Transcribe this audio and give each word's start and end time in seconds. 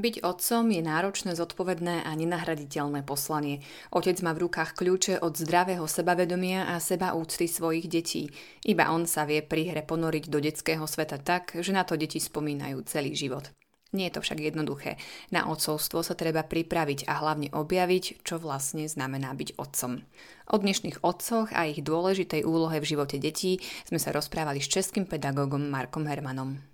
Byť 0.00 0.24
otcom 0.24 0.64
je 0.72 0.80
náročné, 0.80 1.36
zodpovedné 1.36 2.08
a 2.08 2.10
nenahraditeľné 2.16 3.04
poslanie. 3.04 3.60
Otec 3.92 4.16
má 4.24 4.32
v 4.32 4.48
rukách 4.48 4.72
kľúče 4.72 5.20
od 5.20 5.36
zdravého 5.36 5.84
sebavedomia 5.84 6.72
a 6.72 6.80
seba 6.80 7.12
úcty 7.12 7.44
svojich 7.44 7.84
detí. 7.84 8.32
Iba 8.64 8.96
on 8.96 9.04
sa 9.04 9.28
vie 9.28 9.44
pri 9.44 9.68
hre 9.68 9.84
ponoriť 9.84 10.32
do 10.32 10.40
detského 10.40 10.88
sveta 10.88 11.20
tak, 11.20 11.52
že 11.60 11.76
na 11.76 11.84
to 11.84 12.00
deti 12.00 12.16
spomínajú 12.16 12.80
celý 12.88 13.12
život. 13.12 13.52
Nie 13.92 14.08
je 14.08 14.16
to 14.16 14.24
však 14.24 14.40
jednoduché. 14.40 14.96
Na 15.36 15.52
otcovstvo 15.52 16.00
sa 16.00 16.16
treba 16.16 16.48
pripraviť 16.48 17.04
a 17.04 17.20
hlavne 17.20 17.52
objaviť, 17.52 18.24
čo 18.24 18.40
vlastne 18.40 18.88
znamená 18.88 19.36
byť 19.36 19.60
otcom. 19.60 20.00
O 20.48 20.56
dnešných 20.56 21.04
otcoch 21.04 21.52
a 21.52 21.68
ich 21.68 21.84
dôležitej 21.84 22.48
úlohe 22.48 22.80
v 22.80 22.88
živote 22.88 23.20
detí 23.20 23.60
sme 23.84 24.00
sa 24.00 24.16
rozprávali 24.16 24.64
s 24.64 24.72
českým 24.72 25.04
pedagógom 25.04 25.68
Markom 25.68 26.08
Hermanom. 26.08 26.69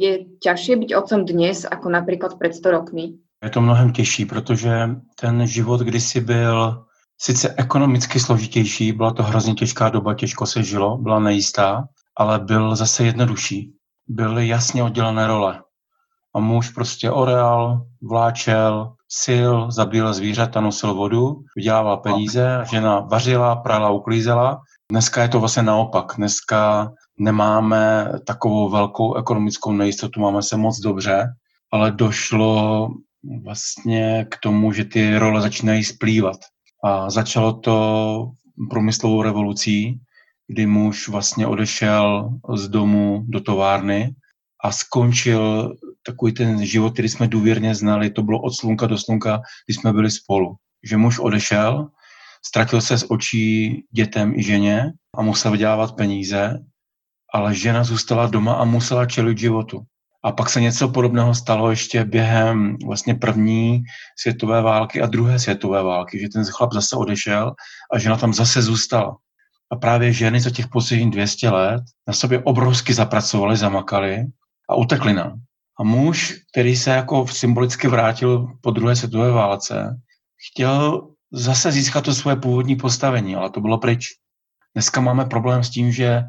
Je 0.00 0.24
ťažšie 0.40 0.80
byť 0.80 0.90
otcom 0.96 1.28
dnes 1.28 1.68
ako 1.68 1.92
například 1.92 2.32
před 2.40 2.54
100 2.54 2.70
rokmi? 2.70 3.04
Je 3.44 3.50
to 3.50 3.60
mnohem 3.60 3.92
těžší, 3.92 4.24
protože 4.24 4.90
ten 5.20 5.46
život 5.46 5.80
kdysi 5.80 6.20
byl 6.20 6.84
sice 7.20 7.54
ekonomicky 7.56 8.20
složitější, 8.20 8.92
byla 8.92 9.12
to 9.12 9.22
hrozně 9.22 9.54
těžká 9.54 9.88
doba, 9.88 10.14
těžko 10.14 10.46
se 10.46 10.62
žilo, 10.62 10.98
byla 10.98 11.20
nejistá, 11.20 11.84
ale 12.16 12.38
byl 12.38 12.76
zase 12.76 13.04
jednodušší. 13.04 13.72
Byly 14.08 14.48
jasně 14.48 14.82
oddělené 14.82 15.26
role. 15.26 15.62
A 16.34 16.40
muž 16.40 16.70
prostě 16.70 17.10
oreal, 17.10 17.82
vláčel, 18.02 18.94
sil, 19.22 19.52
zabíjel 19.70 20.14
zvířata, 20.14 20.60
nosil 20.60 20.94
vodu, 20.94 21.44
vydělával 21.56 21.96
peníze, 21.96 22.64
žena 22.70 23.00
vařila, 23.00 23.56
prala, 23.56 23.90
uklízela. 23.90 24.60
Dneska 24.90 25.22
je 25.22 25.28
to 25.28 25.40
vlastně 25.40 25.62
naopak. 25.62 26.12
Dneska 26.16 26.90
nemáme 27.20 28.12
takovou 28.26 28.68
velkou 28.68 29.14
ekonomickou 29.14 29.72
nejistotu, 29.72 30.20
máme 30.20 30.42
se 30.42 30.56
moc 30.56 30.80
dobře, 30.80 31.28
ale 31.72 31.92
došlo 31.92 32.88
vlastně 33.44 34.26
k 34.30 34.36
tomu, 34.42 34.72
že 34.72 34.84
ty 34.84 35.18
role 35.18 35.40
začínají 35.40 35.84
splývat. 35.84 36.36
A 36.84 37.10
začalo 37.10 37.52
to 37.52 38.26
průmyslovou 38.70 39.22
revolucí, 39.22 40.00
kdy 40.48 40.66
muž 40.66 41.08
vlastně 41.08 41.46
odešel 41.46 42.30
z 42.54 42.68
domu 42.68 43.24
do 43.28 43.40
továrny 43.40 44.14
a 44.64 44.72
skončil 44.72 45.74
takový 46.06 46.32
ten 46.32 46.66
život, 46.66 46.92
který 46.92 47.08
jsme 47.08 47.28
důvěrně 47.28 47.74
znali, 47.74 48.10
to 48.10 48.22
bylo 48.22 48.40
od 48.40 48.50
slunka 48.50 48.86
do 48.86 48.98
slunka, 48.98 49.40
když 49.66 49.76
jsme 49.76 49.92
byli 49.92 50.10
spolu. 50.10 50.56
Že 50.84 50.96
muž 50.96 51.18
odešel, 51.18 51.88
ztratil 52.46 52.80
se 52.80 52.98
z 52.98 53.04
očí 53.08 53.82
dětem 53.92 54.32
i 54.34 54.42
ženě 54.42 54.92
a 55.16 55.22
musel 55.22 55.52
vydělávat 55.52 55.96
peníze 55.96 56.58
ale 57.34 57.54
žena 57.54 57.84
zůstala 57.84 58.26
doma 58.26 58.54
a 58.54 58.64
musela 58.64 59.06
čelit 59.06 59.38
životu. 59.38 59.80
A 60.24 60.32
pak 60.32 60.50
se 60.50 60.60
něco 60.60 60.88
podobného 60.88 61.34
stalo 61.34 61.70
ještě 61.70 62.04
během 62.04 62.76
vlastně 62.86 63.14
první 63.14 63.82
světové 64.18 64.62
války 64.62 65.02
a 65.02 65.06
druhé 65.06 65.38
světové 65.38 65.82
války, 65.82 66.18
že 66.20 66.28
ten 66.28 66.44
chlap 66.44 66.72
zase 66.72 66.96
odešel 66.96 67.54
a 67.94 67.98
žena 67.98 68.16
tam 68.16 68.34
zase 68.34 68.62
zůstala. 68.62 69.16
A 69.72 69.76
právě 69.76 70.12
ženy 70.12 70.40
za 70.40 70.50
těch 70.50 70.68
posledních 70.68 71.10
200 71.10 71.50
let 71.50 71.82
na 72.08 72.14
sobě 72.14 72.42
obrovsky 72.42 72.94
zapracovali, 72.94 73.56
zamakali 73.56 74.24
a 74.70 74.74
utekli 74.74 75.12
nám. 75.12 75.40
A 75.80 75.84
muž, 75.84 76.34
který 76.52 76.76
se 76.76 76.90
jako 76.90 77.26
symbolicky 77.26 77.88
vrátil 77.88 78.46
po 78.60 78.70
druhé 78.70 78.96
světové 78.96 79.30
válce, 79.30 80.00
chtěl 80.50 81.08
zase 81.32 81.72
získat 81.72 82.04
to 82.04 82.14
svoje 82.14 82.36
původní 82.36 82.76
postavení, 82.76 83.36
ale 83.36 83.50
to 83.50 83.60
bylo 83.60 83.78
pryč. 83.78 84.06
Dneska 84.74 85.00
máme 85.00 85.24
problém 85.24 85.64
s 85.64 85.70
tím, 85.70 85.92
že 85.92 86.22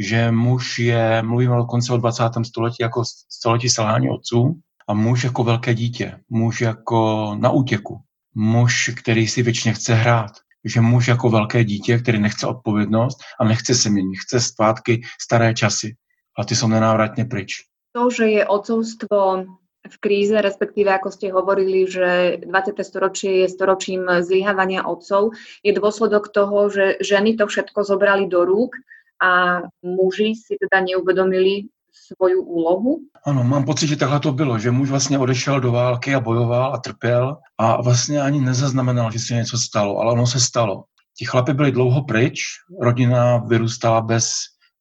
že 0.00 0.32
muž 0.32 0.78
je, 0.78 1.22
mluvíme 1.22 1.56
dokonce 1.56 1.92
o 1.92 1.96
20. 1.96 2.24
století 2.46 2.76
jako 2.80 3.02
století 3.28 3.68
selhání 3.68 4.08
otců, 4.10 4.56
a 4.88 4.94
muž 4.94 5.24
jako 5.24 5.44
velké 5.44 5.74
dítě, 5.74 6.18
muž 6.28 6.60
jako 6.60 7.30
na 7.40 7.50
útěku, 7.50 8.00
muž, 8.34 8.90
který 9.02 9.28
si 9.28 9.42
většině 9.42 9.74
chce 9.74 9.94
hrát, 9.94 10.30
že 10.64 10.80
muž 10.80 11.08
jako 11.08 11.30
velké 11.30 11.64
dítě, 11.64 11.98
který 11.98 12.20
nechce 12.20 12.46
odpovědnost 12.46 13.18
a 13.40 13.44
nechce 13.44 13.74
se 13.74 13.90
měnit, 13.90 14.16
chce 14.16 14.40
zpátky 14.40 15.02
staré 15.22 15.54
časy. 15.54 15.94
A 16.38 16.44
ty 16.44 16.56
jsou 16.56 16.68
nenávratně 16.68 17.24
pryč. 17.24 17.52
To, 17.92 18.10
že 18.10 18.26
je 18.26 18.46
otcovstvo 18.46 19.44
v 19.90 19.96
kríze, 20.00 20.36
respektíve 20.40 20.92
ako 20.92 21.10
ste 21.10 21.32
hovorili, 21.32 21.88
že 21.88 22.38
20. 22.44 22.84
storočie 22.84 23.32
je 23.42 23.48
storočím 23.48 24.06
zlyhávania 24.22 24.84
otcov, 24.86 25.32
je 25.64 25.72
dôsledok 25.72 26.28
toho, 26.30 26.68
že 26.68 27.00
ženy 27.00 27.34
to 27.40 27.46
všetko 27.46 27.84
zobrali 27.84 28.28
do 28.28 28.44
rúk 28.44 28.76
a 29.22 29.60
muži 29.82 30.34
si 30.34 30.56
teda 30.60 30.84
neuvědomili 30.84 31.62
svoju 31.92 32.42
úlohu? 32.42 33.00
Ano, 33.26 33.44
mám 33.44 33.64
pocit, 33.64 33.86
že 33.86 33.96
takhle 33.96 34.20
to 34.20 34.32
bylo, 34.32 34.58
že 34.58 34.70
muž 34.70 34.90
vlastně 34.90 35.18
odešel 35.18 35.60
do 35.60 35.72
války 35.72 36.14
a 36.14 36.20
bojoval 36.20 36.74
a 36.74 36.78
trpěl 36.78 37.36
a 37.58 37.82
vlastně 37.82 38.20
ani 38.20 38.40
nezaznamenal, 38.40 39.10
že 39.10 39.18
se 39.18 39.34
něco 39.34 39.58
stalo, 39.58 39.98
ale 39.98 40.12
ono 40.12 40.26
se 40.26 40.40
stalo. 40.40 40.84
Ti 41.18 41.24
chlapi 41.24 41.52
byli 41.52 41.72
dlouho 41.72 42.04
pryč, 42.04 42.40
rodina 42.80 43.36
vyrůstala 43.36 44.00
bez 44.00 44.32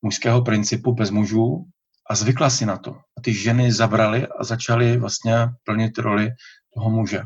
mužského 0.02 0.42
principu, 0.42 0.94
bez 0.94 1.10
mužů 1.10 1.66
a 2.10 2.16
zvykla 2.16 2.50
si 2.50 2.66
na 2.66 2.78
to. 2.78 2.92
A 2.92 3.22
ty 3.22 3.34
ženy 3.34 3.72
zabrali 3.72 4.28
a 4.28 4.44
začaly 4.44 4.98
vlastně 4.98 5.48
plnit 5.64 5.98
roli 5.98 6.30
toho 6.74 6.90
muže. 6.90 7.22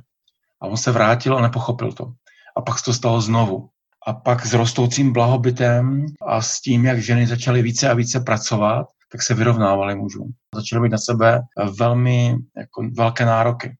A 0.61 0.67
on 0.67 0.77
se 0.77 0.91
vrátil 0.91 1.37
a 1.37 1.41
nepochopil 1.41 1.91
to. 1.91 2.11
A 2.57 2.61
pak 2.61 2.79
se 2.79 2.85
to 2.85 2.93
stalo 2.93 3.21
znovu. 3.21 3.69
A 4.07 4.13
pak 4.13 4.45
s 4.45 4.53
rostoucím 4.53 5.13
blahobytem 5.13 6.05
a 6.27 6.41
s 6.41 6.61
tím, 6.61 6.85
jak 6.85 7.01
ženy 7.01 7.27
začaly 7.27 7.61
více 7.61 7.89
a 7.89 7.93
více 7.93 8.19
pracovat, 8.19 8.87
tak 9.11 9.21
se 9.21 9.33
vyrovnávaly 9.33 9.95
mužům. 9.95 10.31
Začaly 10.55 10.81
mít 10.81 10.91
na 10.91 10.97
sebe 10.97 11.41
velmi 11.79 12.37
jako, 12.57 12.89
velké 12.97 13.25
nároky. 13.25 13.77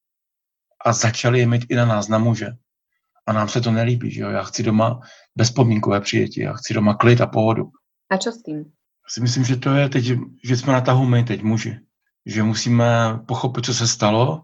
A 0.85 0.93
začaly 0.93 1.39
je 1.39 1.47
mít 1.47 1.65
i 1.69 1.75
na 1.75 1.85
nás, 1.85 2.07
na 2.07 2.17
muže. 2.17 2.47
A 3.27 3.33
nám 3.33 3.49
se 3.49 3.61
to 3.61 3.71
nelíbí, 3.71 4.11
že 4.11 4.21
jo? 4.21 4.29
Já 4.29 4.43
chci 4.43 4.63
doma 4.63 4.99
bezpomínkové 5.35 6.01
přijetí, 6.01 6.39
já 6.39 6.53
chci 6.53 6.73
doma 6.73 6.93
klid 6.93 7.21
a 7.21 7.27
pohodu. 7.27 7.63
A 8.11 8.17
co 8.17 8.31
s 8.31 8.43
tím? 8.43 8.65
Si 9.07 9.21
myslím, 9.21 9.43
že 9.43 9.55
to 9.55 9.69
je 9.69 9.89
teď, 9.89 10.05
že 10.43 10.57
jsme 10.57 10.73
na 10.73 10.81
tahu 10.81 11.05
my 11.05 11.23
teď 11.23 11.43
muži. 11.43 11.79
Že 12.25 12.43
musíme 12.43 13.19
pochopit, 13.27 13.65
co 13.65 13.73
se 13.73 13.87
stalo 13.87 14.43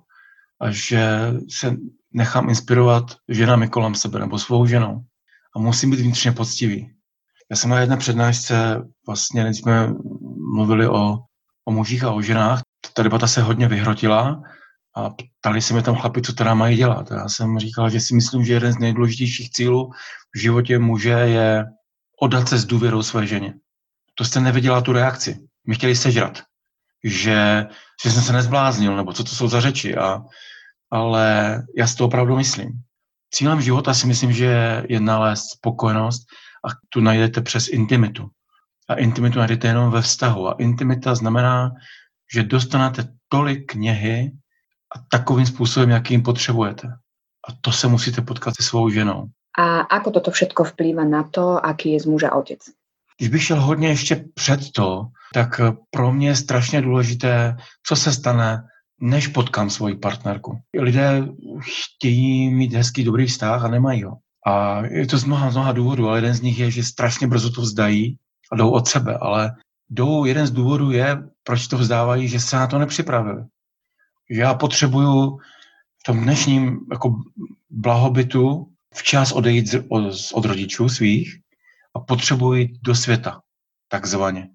a 0.61 0.71
že 0.71 1.33
se 1.49 1.75
nechám 2.13 2.49
inspirovat 2.49 3.03
ženami 3.27 3.67
kolem 3.67 3.95
sebe 3.95 4.19
nebo 4.19 4.39
svou 4.39 4.65
ženou 4.65 5.05
a 5.55 5.59
musím 5.59 5.91
být 5.91 5.99
vnitřně 5.99 6.31
poctivý. 6.31 6.91
Já 7.51 7.55
jsem 7.57 7.69
na 7.69 7.79
jedné 7.79 7.97
přednášce, 7.97 8.81
vlastně, 9.07 9.43
když 9.43 9.57
jsme 9.57 9.93
mluvili 10.55 10.87
o, 10.87 11.17
o 11.65 11.71
mužích 11.71 12.03
a 12.03 12.11
o 12.11 12.21
ženách, 12.21 12.61
ta 12.93 13.03
debata 13.03 13.27
se 13.27 13.41
hodně 13.41 13.67
vyhrotila 13.67 14.41
a 14.95 15.09
ptali 15.39 15.61
se 15.61 15.73
mi 15.73 15.83
tam 15.83 15.95
chlapi, 15.95 16.21
co 16.21 16.33
teda 16.33 16.53
mají 16.53 16.77
dělat. 16.77 17.11
Já 17.11 17.29
jsem 17.29 17.59
říkal, 17.59 17.89
že 17.89 17.99
si 17.99 18.15
myslím, 18.15 18.45
že 18.45 18.53
jeden 18.53 18.73
z 18.73 18.79
nejdůležitějších 18.79 19.51
cílů 19.51 19.91
v 20.35 20.39
životě 20.39 20.79
muže 20.79 21.09
je 21.09 21.65
oddat 22.21 22.49
se 22.49 22.57
s 22.57 22.65
důvěrou 22.65 23.03
své 23.03 23.27
ženě. 23.27 23.53
To 24.15 24.25
jste 24.25 24.39
neviděla 24.39 24.81
tu 24.81 24.93
reakci. 24.93 25.39
My 25.67 25.75
chtěli 25.75 25.95
sežrat. 25.95 26.43
Že, 27.03 27.65
že 28.03 28.11
jsem 28.11 28.23
se 28.23 28.33
nezbláznil, 28.33 28.95
nebo 28.95 29.13
co 29.13 29.23
to 29.23 29.35
jsou 29.35 29.47
za 29.47 29.61
řeči. 29.61 29.95
A, 29.95 30.21
ale 30.91 31.57
já 31.77 31.87
si 31.87 31.95
to 31.95 32.05
opravdu 32.05 32.35
myslím. 32.35 32.69
Cílem 33.31 33.61
života 33.61 33.93
si 33.93 34.07
myslím, 34.07 34.33
že 34.33 34.83
je 34.89 34.99
nalézt 34.99 35.51
spokojenost 35.51 36.21
a 36.65 36.67
tu 36.89 37.01
najdete 37.01 37.41
přes 37.41 37.67
intimitu. 37.67 38.29
A 38.89 38.95
intimitu 38.95 39.39
najdete 39.39 39.67
jenom 39.67 39.91
ve 39.91 40.01
vztahu. 40.01 40.47
A 40.49 40.55
intimita 40.59 41.15
znamená, 41.15 41.71
že 42.33 42.43
dostanete 42.43 43.07
tolik 43.27 43.71
kněhy 43.71 44.31
a 44.95 44.99
takovým 45.11 45.45
způsobem, 45.45 45.89
jakým 45.89 46.23
potřebujete. 46.23 46.87
A 47.49 47.51
to 47.61 47.71
se 47.71 47.87
musíte 47.87 48.21
potkat 48.21 48.55
se 48.55 48.63
svou 48.63 48.89
ženou. 48.89 49.25
A 49.59 49.79
ako 49.79 50.11
toto 50.11 50.31
všetko 50.31 50.63
vplýva 50.63 51.03
na 51.03 51.23
to, 51.23 51.59
aký 51.59 51.91
je 51.91 51.99
z 51.99 52.05
muža 52.05 52.31
otec? 52.31 52.59
Když 53.17 53.29
bych 53.29 53.43
šel 53.43 53.61
hodně 53.61 53.87
ještě 53.87 54.25
před 54.33 54.71
to, 54.71 55.11
tak 55.33 55.61
pro 55.91 56.13
mě 56.13 56.27
je 56.27 56.35
strašně 56.35 56.81
důležité, 56.81 57.57
co 57.83 57.95
se 57.95 58.13
stane 58.13 58.63
než 59.01 59.27
potkám 59.27 59.69
svoji 59.69 59.95
partnerku. 59.95 60.59
Lidé 60.79 61.27
chtějí 61.59 62.53
mít 62.53 62.73
hezký, 62.73 63.03
dobrý 63.03 63.27
vztah 63.27 63.63
a 63.63 63.67
nemají 63.67 64.03
ho. 64.03 64.17
A 64.47 64.85
je 64.85 65.07
to 65.07 65.17
z 65.17 65.23
mnoha, 65.23 65.51
z 65.51 65.55
mnoha 65.55 65.71
důvodů, 65.71 66.09
ale 66.09 66.17
jeden 66.17 66.33
z 66.33 66.41
nich 66.41 66.59
je, 66.59 66.71
že 66.71 66.83
strašně 66.83 67.27
brzo 67.27 67.51
to 67.51 67.61
vzdají 67.61 68.17
a 68.51 68.55
jdou 68.55 68.69
od 68.69 68.87
sebe, 68.87 69.17
ale 69.17 69.55
jdou, 69.89 70.25
jeden 70.25 70.47
z 70.47 70.51
důvodů 70.51 70.91
je, 70.91 71.17
proč 71.43 71.67
to 71.67 71.77
vzdávají, 71.77 72.27
že 72.27 72.39
se 72.39 72.55
na 72.55 72.67
to 72.67 72.79
nepřipravili. 72.79 73.43
Že 74.29 74.41
já 74.41 74.53
potřebuju 74.53 75.37
v 75.99 76.03
tom 76.05 76.21
dnešním 76.21 76.79
jako 76.91 77.21
blahobytu 77.69 78.67
včas 78.95 79.31
odejít 79.31 79.75
od, 79.89 80.03
od 80.33 80.45
rodičů 80.45 80.89
svých 80.89 81.39
a 81.95 81.99
potřebuji 81.99 82.69
do 82.81 82.95
světa, 82.95 83.41
takzvaně. 83.87 84.49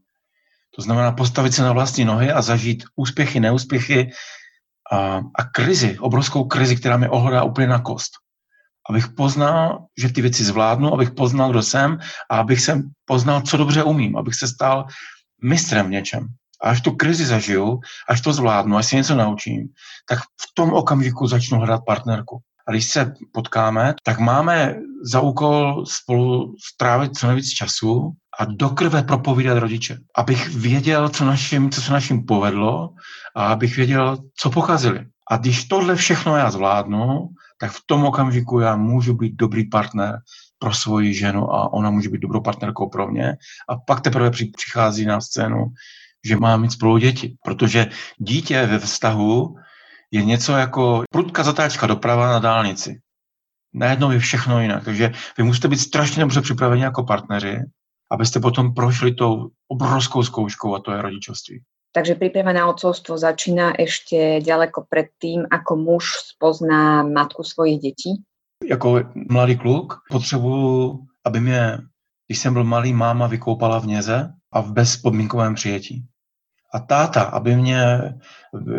To 0.75 0.82
znamená 0.82 1.12
postavit 1.12 1.55
se 1.55 1.62
na 1.62 1.73
vlastní 1.73 2.05
nohy 2.05 2.32
a 2.32 2.43
zažít 2.43 2.85
úspěchy, 2.97 3.41
neúspěchy 3.41 4.11
a, 4.93 5.17
a 5.17 5.44
krizi, 5.53 5.99
obrovskou 5.99 6.44
krizi, 6.44 6.76
která 6.76 6.97
mi 6.97 7.09
ohlodá 7.09 7.43
úplně 7.43 7.67
na 7.67 7.81
kost. 7.81 8.11
Abych 8.91 9.09
poznal, 9.09 9.87
že 9.99 10.12
ty 10.12 10.23
věci 10.23 10.44
zvládnu, 10.44 10.94
abych 10.94 11.11
poznal, 11.11 11.50
kdo 11.50 11.62
jsem 11.62 11.99
a 12.31 12.38
abych 12.38 12.61
se 12.61 12.82
poznal, 13.05 13.41
co 13.41 13.56
dobře 13.56 13.82
umím, 13.82 14.17
abych 14.17 14.35
se 14.35 14.49
stal 14.49 14.87
mistrem 15.43 15.87
v 15.87 15.91
něčem. 15.91 16.26
A 16.62 16.69
až 16.69 16.81
tu 16.81 16.91
krizi 16.91 17.26
zažiju, 17.26 17.81
až 18.09 18.21
to 18.21 18.32
zvládnu, 18.32 18.76
až 18.76 18.87
si 18.87 18.97
něco 18.97 19.15
naučím, 19.17 19.69
tak 20.09 20.19
v 20.19 20.55
tom 20.55 20.73
okamžiku 20.73 21.26
začnu 21.26 21.59
hledat 21.59 21.81
partnerku. 21.87 22.38
A 22.69 22.71
když 22.71 22.85
se 22.85 23.15
potkáme, 23.32 23.94
tak 24.03 24.19
máme 24.19 24.76
za 25.05 25.21
úkol 25.21 25.87
spolu 25.87 26.55
strávit 26.75 27.17
co 27.17 27.26
nejvíc 27.26 27.49
času 27.49 28.12
a 28.41 28.45
do 28.45 28.69
krve 28.71 29.03
propovídat 29.03 29.59
rodiče. 29.59 29.99
Abych 30.17 30.49
věděl, 30.49 31.09
co, 31.09 31.25
našim, 31.25 31.71
co 31.71 31.83
se 31.83 31.93
našim 31.93 32.27
povedlo 32.27 32.91
a 33.37 33.47
abych 33.47 33.77
věděl, 33.77 34.19
co 34.37 34.51
pokazili. 34.51 35.07
A 35.31 35.37
když 35.37 35.65
tohle 35.65 35.97
všechno 35.97 36.37
já 36.37 36.51
zvládnu, 36.51 37.29
tak 37.61 37.71
v 37.71 37.81
tom 37.87 38.05
okamžiku 38.05 38.61
já 38.61 38.77
můžu 38.77 39.15
být 39.15 39.37
dobrý 39.37 39.69
partner 39.69 40.19
pro 40.59 40.75
svoji 40.75 41.15
ženu 41.15 41.55
a 41.55 41.73
ona 41.73 41.91
může 41.91 42.09
být 42.09 42.21
dobrou 42.21 42.41
partnerkou 42.41 42.89
pro 42.89 43.11
mě. 43.11 43.37
A 43.69 43.77
pak 43.77 44.01
teprve 44.01 44.31
přichází 44.31 45.07
na 45.07 45.21
scénu, 45.21 45.67
že 46.25 46.37
má 46.37 46.57
mít 46.57 46.73
spolu 46.73 46.99
děti. 46.99 47.37
Protože 47.45 47.87
dítě 48.19 48.67
ve 48.67 48.79
vztahu 48.79 49.57
je 50.11 50.25
něco 50.25 50.53
jako 50.53 51.03
prudka 51.11 51.43
zatáčka 51.43 51.87
doprava 51.87 52.27
na 52.27 52.39
dálnici. 52.39 53.01
Najednou 53.75 54.11
je 54.11 54.19
všechno 54.19 54.61
jinak. 54.61 54.85
Takže 54.85 55.13
vy 55.39 55.45
musíte 55.45 55.69
být 55.69 55.79
strašně 55.79 56.21
dobře 56.21 56.41
připraveni 56.41 56.83
jako 56.83 57.05
partneři, 57.05 57.59
abyste 58.14 58.40
potom 58.40 58.75
prošli 58.75 59.14
tou 59.14 59.50
obrovskou 59.69 60.22
zkouškou 60.22 60.75
a 60.75 60.81
to 60.81 60.93
je 60.93 61.02
rodičovství. 61.02 61.56
Takže 61.94 62.19
príprava 62.19 62.50
na 62.50 62.66
otcovstvo 62.66 63.14
začíná 63.14 63.78
ešte 63.78 64.43
ďaleko 64.43 64.90
pred 64.90 65.14
tým, 65.22 65.46
ako 65.46 65.78
muž 65.78 66.34
spozná 66.34 67.06
matku 67.06 67.46
svojich 67.46 67.78
detí? 67.78 68.19
Jako 68.66 69.14
mladý 69.31 69.56
kluk 69.56 70.02
potřebuju, 70.11 71.06
aby 71.25 71.40
mě, 71.40 71.78
když 72.26 72.38
jsem 72.38 72.52
byl 72.52 72.64
malý, 72.64 72.93
máma 72.93 73.26
vykoupala 73.26 73.78
v 73.78 73.87
něze 73.87 74.32
a 74.52 74.61
v 74.61 74.72
bezpodmínkovém 74.72 75.55
přijetí. 75.55 76.02
A 76.75 76.78
táta, 76.78 77.22
aby 77.22 77.56
mě 77.56 78.14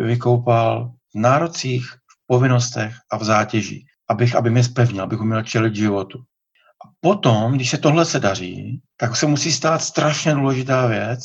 vykoupal 0.04 0.92
v 1.14 1.18
nárocích, 1.18 1.84
v 1.88 2.26
povinnostech 2.26 2.94
a 3.12 3.16
v 3.16 3.24
zátěži. 3.24 3.84
Abych, 4.08 4.36
aby 4.36 4.50
mě 4.50 4.64
spevnil, 4.64 5.02
abych 5.02 5.20
uměl 5.20 5.42
čelit 5.42 5.74
životu. 5.74 6.18
Potom, 7.00 7.52
když 7.52 7.70
se 7.70 7.78
tohle 7.78 8.04
se 8.04 8.20
daří, 8.20 8.80
tak 8.96 9.16
se 9.16 9.26
musí 9.26 9.52
stát 9.52 9.82
strašně 9.82 10.34
důležitá 10.34 10.86
věc, 10.86 11.20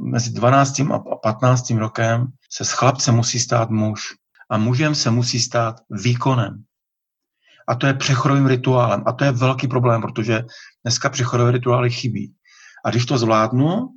mezi 0.00 0.32
12. 0.32 0.80
a 0.80 0.98
15. 1.22 1.70
rokem 1.70 2.26
se 2.52 2.64
s 2.64 2.72
chlapcem 2.72 3.14
musí 3.14 3.40
stát 3.40 3.70
muž 3.70 4.00
a 4.50 4.58
mužem 4.58 4.94
se 4.94 5.10
musí 5.10 5.40
stát 5.40 5.80
výkonem. 5.90 6.64
A 7.68 7.74
to 7.74 7.86
je 7.86 7.94
přechodovým 7.94 8.46
rituálem. 8.46 9.02
A 9.06 9.12
to 9.12 9.24
je 9.24 9.32
velký 9.32 9.68
problém, 9.68 10.02
protože 10.02 10.44
dneska 10.84 11.10
přechodové 11.10 11.52
rituály 11.52 11.90
chybí. 11.90 12.34
A 12.84 12.90
když 12.90 13.06
to 13.06 13.18
zvládnu, 13.18 13.88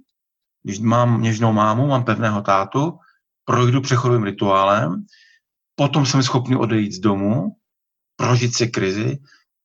když 0.63 0.79
mám 0.79 1.21
něžnou 1.21 1.53
mámu, 1.53 1.87
mám 1.87 2.03
pevného 2.03 2.41
tátu, 2.41 2.97
projdu 3.45 3.81
přechodovým 3.81 4.23
rituálem, 4.23 5.05
potom 5.75 6.05
jsem 6.05 6.23
schopný 6.23 6.55
odejít 6.55 6.91
z 6.91 6.99
domu, 6.99 7.55
prožít 8.15 8.55
si 8.55 8.67
krizi, 8.67 9.17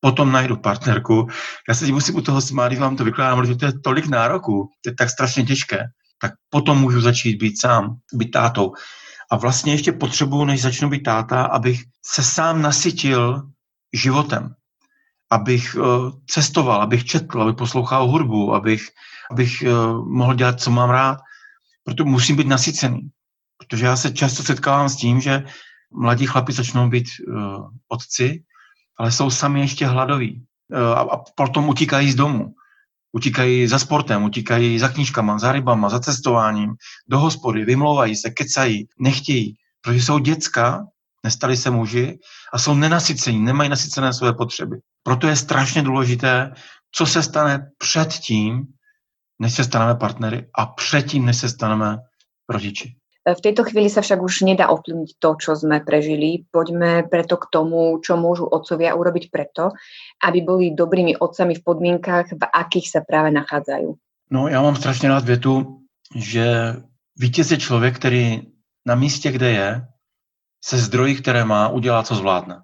potom 0.05 0.31
najdu 0.31 0.61
partnerku. 0.61 1.27
Já 1.69 1.73
se 1.75 1.89
musím 1.89 2.15
u 2.15 2.21
toho 2.21 2.41
smát, 2.41 2.67
když 2.67 2.79
vám 2.79 2.93
to 2.95 3.03
vykládám, 3.03 3.41
protože 3.41 3.55
to 3.55 3.65
je 3.65 3.79
tolik 3.83 4.05
nároků, 4.05 4.69
to 4.83 4.89
je 4.89 4.95
tak 4.95 5.09
strašně 5.09 5.43
těžké 5.43 5.89
tak 6.21 6.31
potom 6.49 6.81
můžu 6.81 7.01
začít 7.01 7.35
být 7.35 7.61
sám, 7.61 7.95
být 8.13 8.31
tátou. 8.31 8.73
A 9.31 9.37
vlastně 9.37 9.73
ještě 9.73 9.91
potřebuju, 9.91 10.45
než 10.45 10.61
začnu 10.61 10.89
být 10.89 11.03
táta, 11.03 11.45
abych 11.45 11.83
se 12.05 12.23
sám 12.23 12.61
nasytil 12.61 13.41
životem. 13.93 14.53
Abych 15.31 15.75
uh, 15.75 16.11
cestoval, 16.29 16.81
abych 16.81 17.05
četl, 17.05 17.41
abych 17.41 17.55
poslouchal 17.55 18.07
hudbu, 18.07 18.53
abych, 18.53 18.89
abych 19.31 19.63
uh, 19.67 20.07
mohl 20.09 20.33
dělat, 20.33 20.61
co 20.61 20.71
mám 20.71 20.89
rád. 20.89 21.17
Proto 21.83 22.05
musím 22.05 22.35
být 22.35 22.47
nasycený. 22.47 23.09
Protože 23.57 23.85
já 23.85 23.95
se 23.95 24.11
často 24.13 24.43
setkávám 24.43 24.89
s 24.89 24.95
tím, 24.95 25.21
že 25.21 25.43
mladí 25.93 26.25
chlapi 26.25 26.53
začnou 26.53 26.89
být 26.89 27.05
uh, 27.27 27.69
otci, 27.89 28.43
ale 28.99 29.11
jsou 29.11 29.29
sami 29.29 29.59
ještě 29.59 29.85
hladoví. 29.85 30.45
Uh, 30.73 30.79
a, 30.79 31.01
a 31.01 31.17
potom 31.35 31.69
utíkají 31.69 32.11
z 32.11 32.15
domu 32.15 32.53
utíkají 33.15 33.67
za 33.67 33.79
sportem, 33.79 34.23
utíkají 34.23 34.79
za 34.79 34.87
knížkama, 34.87 35.39
za 35.39 35.51
rybama, 35.51 35.89
za 35.89 35.99
cestováním, 35.99 36.75
do 37.07 37.19
hospody, 37.19 37.65
vymlouvají 37.65 38.15
se, 38.15 38.29
kecají, 38.29 38.87
nechtějí, 38.99 39.55
protože 39.81 40.01
jsou 40.01 40.19
děcka, 40.19 40.85
nestali 41.23 41.57
se 41.57 41.71
muži 41.71 42.19
a 42.53 42.59
jsou 42.59 42.73
nenasycení, 42.75 43.39
nemají 43.39 43.69
nasycené 43.69 44.13
své 44.13 44.33
potřeby. 44.33 44.77
Proto 45.03 45.27
je 45.27 45.35
strašně 45.35 45.81
důležité, 45.81 46.53
co 46.91 47.05
se 47.05 47.23
stane 47.23 47.71
předtím, 47.77 48.63
než 49.39 49.53
se 49.53 49.63
staneme 49.63 49.95
partnery 49.95 50.47
a 50.57 50.65
předtím, 50.65 51.25
než 51.25 51.37
se 51.37 51.49
staneme 51.49 51.97
rodiči. 52.49 52.95
V 53.25 53.41
tejto 53.41 53.65
chvíli 53.65 53.89
sa 53.89 54.05
však 54.05 54.21
už 54.21 54.45
nedá 54.45 54.69
ovplyvniť 54.69 55.17
to, 55.17 55.29
čo 55.41 55.57
sme 55.57 55.81
prežili. 55.81 56.45
Poďme 56.45 57.09
preto 57.09 57.41
k 57.41 57.49
tomu, 57.49 57.97
čo 57.97 58.21
môžu 58.21 58.45
otcovia 58.45 58.93
urobiť 58.93 59.33
preto, 59.33 59.73
aby 60.21 60.45
boli 60.45 60.77
dobrými 60.77 61.17
otcami 61.17 61.57
v 61.57 61.65
podmienkach, 61.65 62.37
v 62.37 62.43
akých 62.45 62.87
sa 62.93 63.01
práve 63.01 63.33
nachádzajú. 63.33 63.97
No, 64.29 64.47
já 64.47 64.61
mám 64.61 64.75
strašně 64.75 65.09
rád 65.09 65.25
větu, 65.25 65.81
že 66.15 66.75
vítěz 67.17 67.51
je 67.51 67.57
člověk, 67.57 67.95
který 67.95 68.41
na 68.85 68.95
místě, 68.95 69.31
kde 69.31 69.51
je, 69.51 69.87
se 70.65 70.77
zdroji, 70.77 71.15
které 71.15 71.45
má, 71.45 71.69
udělá, 71.69 72.03
co 72.03 72.15
zvládne. 72.15 72.61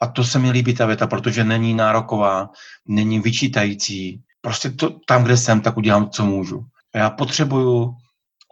A 0.00 0.06
to 0.06 0.24
se 0.24 0.38
mi 0.38 0.50
líbí 0.50 0.74
ta 0.74 0.86
věta, 0.86 1.06
protože 1.06 1.44
není 1.44 1.74
nároková, 1.74 2.50
není 2.86 3.20
vyčítající. 3.20 4.22
Prostě 4.40 4.70
to, 4.70 4.90
tam, 5.06 5.24
kde 5.24 5.36
jsem, 5.36 5.60
tak 5.60 5.76
udělám, 5.76 6.10
co 6.10 6.24
můžu. 6.24 6.64
A 6.94 6.98
já 6.98 7.10
potřebuju 7.10 7.94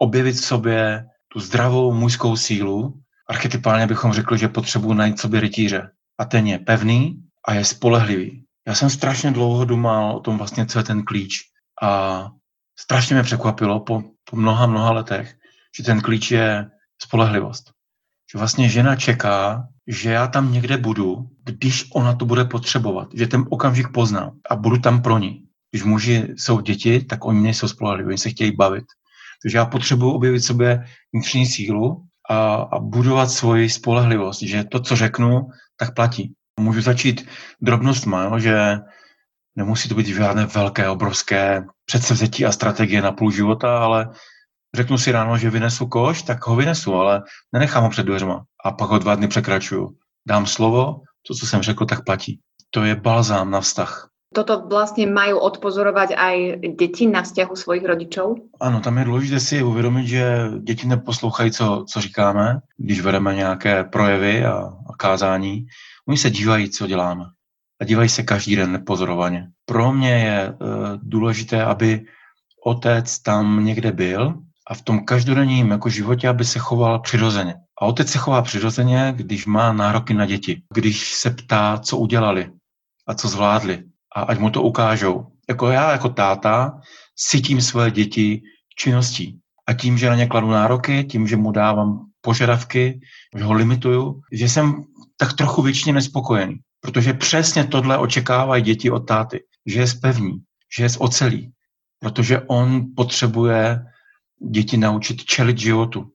objevit 0.00 0.32
v 0.32 0.44
sobě 0.44 1.04
tu 1.32 1.40
zdravou 1.40 1.94
mužskou 1.94 2.36
sílu. 2.36 3.00
Archetypálně 3.28 3.86
bychom 3.86 4.12
řekli, 4.12 4.38
že 4.38 4.48
potřebuji 4.48 4.92
najít 4.92 5.20
sobě 5.20 5.40
rytíře. 5.40 5.90
A 6.18 6.24
ten 6.24 6.46
je 6.46 6.58
pevný 6.58 7.22
a 7.48 7.54
je 7.54 7.64
spolehlivý. 7.64 8.44
Já 8.66 8.74
jsem 8.74 8.90
strašně 8.90 9.30
dlouho 9.30 9.64
dumal 9.64 10.16
o 10.16 10.20
tom 10.20 10.38
vlastně, 10.38 10.66
co 10.66 10.78
je 10.78 10.84
ten 10.84 11.02
klíč. 11.02 11.40
A 11.82 12.30
strašně 12.78 13.14
mě 13.14 13.22
překvapilo 13.22 13.80
po, 13.80 14.02
po 14.30 14.36
mnoha, 14.36 14.66
mnoha 14.66 14.92
letech, 14.92 15.34
že 15.76 15.82
ten 15.82 16.00
klíč 16.00 16.30
je 16.30 16.70
spolehlivost. 17.02 17.70
Že 18.32 18.38
vlastně 18.38 18.68
žena 18.68 18.96
čeká, 18.96 19.68
že 19.86 20.10
já 20.10 20.26
tam 20.26 20.52
někde 20.52 20.76
budu, 20.76 21.28
když 21.44 21.90
ona 21.94 22.14
to 22.14 22.24
bude 22.24 22.44
potřebovat, 22.44 23.08
že 23.14 23.26
ten 23.26 23.44
okamžik 23.50 23.92
poznám 23.92 24.30
a 24.50 24.56
budu 24.56 24.78
tam 24.78 25.02
pro 25.02 25.18
ní. 25.18 25.42
Když 25.70 25.82
muži 25.82 26.34
jsou 26.36 26.60
děti, 26.60 27.04
tak 27.04 27.24
oni 27.24 27.40
nejsou 27.40 27.68
spolehliví, 27.68 28.08
oni 28.08 28.18
se 28.18 28.30
chtějí 28.30 28.56
bavit. 28.56 28.84
Takže 29.42 29.58
já 29.58 29.66
potřebuji 29.66 30.10
objevit 30.10 30.40
sobě 30.40 30.84
vnitřní 31.12 31.46
sílu 31.46 32.04
a, 32.30 32.54
a 32.54 32.78
budovat 32.78 33.30
svoji 33.30 33.70
spolehlivost, 33.70 34.42
že 34.42 34.64
to, 34.64 34.80
co 34.80 34.96
řeknu, 34.96 35.48
tak 35.76 35.94
platí. 35.94 36.32
Můžu 36.60 36.80
začít 36.80 37.28
drobnostma, 37.60 38.22
jo, 38.22 38.38
že 38.38 38.78
nemusí 39.56 39.88
to 39.88 39.94
být 39.94 40.06
žádné 40.06 40.46
velké, 40.46 40.88
obrovské 40.88 41.64
předsevzetí 41.84 42.46
a 42.46 42.52
strategie 42.52 43.02
na 43.02 43.12
půl 43.12 43.32
života, 43.32 43.78
ale 43.78 44.08
řeknu 44.74 44.98
si 44.98 45.12
ráno, 45.12 45.38
že 45.38 45.50
vynesu 45.50 45.86
koš, 45.86 46.22
tak 46.22 46.46
ho 46.46 46.56
vynesu, 46.56 46.94
ale 46.94 47.22
nenechám 47.52 47.82
ho 47.82 47.90
před 47.90 48.06
dveřma 48.06 48.44
a 48.64 48.72
pak 48.72 48.90
ho 48.90 48.98
dva 48.98 49.14
dny 49.14 49.28
překračuju. 49.28 49.88
Dám 50.28 50.46
slovo, 50.46 51.00
to, 51.26 51.34
co 51.34 51.46
jsem 51.46 51.62
řekl, 51.62 51.86
tak 51.86 52.04
platí. 52.04 52.40
To 52.70 52.84
je 52.84 52.94
balzám 52.94 53.50
na 53.50 53.60
vztah. 53.60 54.08
Toto 54.34 54.66
vlastne 54.66 55.06
majú 55.06 55.38
odpozorovať 55.38 56.18
aj 56.18 56.36
deti 56.74 57.06
na 57.06 57.22
vzťahu 57.22 57.54
svojich 57.56 57.84
rodičov? 57.86 58.42
Ano, 58.60 58.80
tam 58.80 58.98
je 58.98 59.04
důležité 59.04 59.40
si 59.40 59.62
uvědomit, 59.62 60.06
že 60.06 60.50
děti 60.60 60.86
neposlouchají, 60.86 61.50
co, 61.50 61.84
co 61.88 62.00
říkáme, 62.00 62.60
když 62.76 63.00
vedeme 63.00 63.34
nějaké 63.34 63.84
projevy 63.84 64.44
a, 64.44 64.52
a 64.90 64.92
kázání. 64.98 65.66
Oni 66.08 66.18
se 66.18 66.30
dívají, 66.30 66.70
co 66.70 66.86
děláme. 66.86 67.24
A 67.80 67.84
dívají 67.84 68.08
se 68.08 68.22
každý 68.22 68.56
den 68.56 68.72
nepozorovaně. 68.72 69.48
Pro 69.64 69.92
mě 69.92 70.10
je 70.10 70.40
e, 70.40 70.54
důležité, 71.02 71.64
aby 71.64 72.04
otec 72.64 73.18
tam 73.18 73.64
někde 73.64 73.92
byl 73.92 74.34
a 74.66 74.74
v 74.74 74.82
tom 74.82 75.04
každodenním 75.04 75.70
jako 75.70 75.88
životě, 75.88 76.28
aby 76.28 76.44
se 76.44 76.58
choval 76.58 77.00
přirozeně. 77.00 77.54
A 77.80 77.86
otec 77.86 78.08
se 78.08 78.18
chová 78.18 78.42
přirozeně, 78.42 79.12
když 79.16 79.46
má 79.46 79.72
nároky 79.72 80.14
na 80.14 80.26
děti, 80.26 80.62
když 80.74 81.14
se 81.14 81.30
ptá, 81.30 81.78
co 81.78 81.96
udělali 81.96 82.50
a 83.06 83.14
co 83.14 83.28
zvládli 83.28 83.84
a 84.16 84.20
ať 84.20 84.38
mu 84.38 84.50
to 84.50 84.62
ukážou. 84.62 85.26
Jako 85.48 85.68
já, 85.68 85.92
jako 85.92 86.08
táta, 86.08 86.80
sytím 87.16 87.60
svoje 87.60 87.90
děti 87.90 88.42
činností. 88.78 89.40
A 89.68 89.72
tím, 89.72 89.98
že 89.98 90.08
na 90.08 90.16
ně 90.16 90.26
kladu 90.26 90.50
nároky, 90.50 91.04
tím, 91.04 91.26
že 91.26 91.36
mu 91.36 91.52
dávám 91.52 92.06
požadavky, 92.20 93.00
že 93.36 93.44
ho 93.44 93.52
limituju, 93.52 94.20
že 94.32 94.48
jsem 94.48 94.84
tak 95.16 95.32
trochu 95.32 95.62
většině 95.62 95.92
nespokojený. 95.92 96.56
Protože 96.80 97.12
přesně 97.12 97.64
tohle 97.64 97.98
očekávají 97.98 98.62
děti 98.62 98.90
od 98.90 99.00
táty. 99.00 99.44
Že 99.66 99.80
je 99.80 99.86
spevní, 99.86 100.32
že 100.76 100.82
je 100.82 100.88
z 100.88 100.96
ocelí. 101.00 101.52
Protože 102.00 102.40
on 102.40 102.84
potřebuje 102.96 103.84
děti 104.50 104.76
naučit 104.76 105.24
čelit 105.24 105.58
životu. 105.58 106.10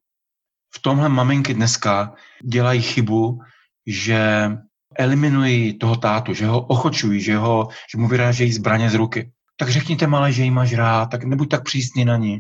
V 0.74 0.82
tomhle 0.82 1.10
maminky 1.10 1.54
dneska 1.54 2.14
dělají 2.44 2.82
chybu, 2.82 3.40
že 3.88 4.52
eliminují 4.98 5.78
toho 5.78 5.96
tátu, 5.96 6.34
že 6.34 6.48
ho 6.48 6.62
ochočují, 6.62 7.22
že, 7.22 7.38
ho, 7.38 7.68
že 7.92 7.98
mu 7.98 8.08
vyrážejí 8.08 8.54
zbraně 8.54 8.90
z 8.90 8.94
ruky. 8.94 9.32
Tak 9.58 9.70
řekněte 9.70 10.08
malé, 10.08 10.32
že 10.32 10.44
jí 10.44 10.52
máš 10.52 10.74
rád, 10.74 11.06
tak 11.06 11.24
nebuď 11.24 11.50
tak 11.50 11.64
přísný 11.64 12.06
na 12.06 12.18
ní. 12.18 12.40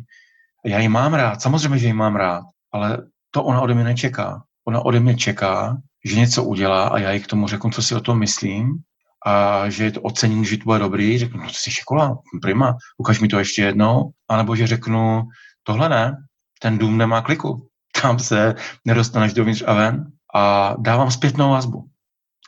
Já 0.65 0.79
ji 0.79 0.87
mám 0.87 1.13
rád, 1.13 1.41
samozřejmě, 1.41 1.77
že 1.77 1.87
ji 1.87 1.93
mám 1.93 2.15
rád, 2.15 2.43
ale 2.73 2.97
to 3.31 3.43
ona 3.43 3.61
ode 3.61 3.73
mě 3.73 3.83
nečeká. 3.83 4.43
Ona 4.67 4.85
ode 4.85 4.99
mě 4.99 5.15
čeká, 5.15 5.77
že 6.05 6.19
něco 6.19 6.43
udělá 6.43 6.87
a 6.87 6.97
já 6.97 7.11
jí 7.11 7.19
k 7.19 7.27
tomu 7.27 7.47
řeknu, 7.47 7.69
co 7.71 7.81
si 7.81 7.95
o 7.95 8.01
tom 8.01 8.19
myslím 8.19 8.77
a 9.25 9.69
že 9.69 9.91
to 9.91 10.01
ocením, 10.01 10.45
že 10.45 10.57
to 10.57 10.63
bude 10.63 10.79
dobrý, 10.79 11.17
řeknu, 11.17 11.39
no 11.39 11.47
to 11.47 11.53
jsi 11.53 11.71
škola, 11.71 12.17
prima, 12.41 12.75
ukaž 12.97 13.19
mi 13.19 13.27
to 13.27 13.39
ještě 13.39 13.61
jednou, 13.61 14.11
anebo 14.29 14.55
že 14.55 14.67
řeknu, 14.67 15.23
tohle 15.63 15.89
ne, 15.89 16.15
ten 16.61 16.77
dům 16.77 16.97
nemá 16.97 17.21
kliku, 17.21 17.67
tam 18.01 18.19
se 18.19 18.55
nedostaneš 18.85 19.33
dovnitř 19.33 19.63
a 19.67 19.73
ven 19.73 20.05
a 20.35 20.75
dávám 20.79 21.11
zpětnou 21.11 21.51
vazbu. 21.51 21.90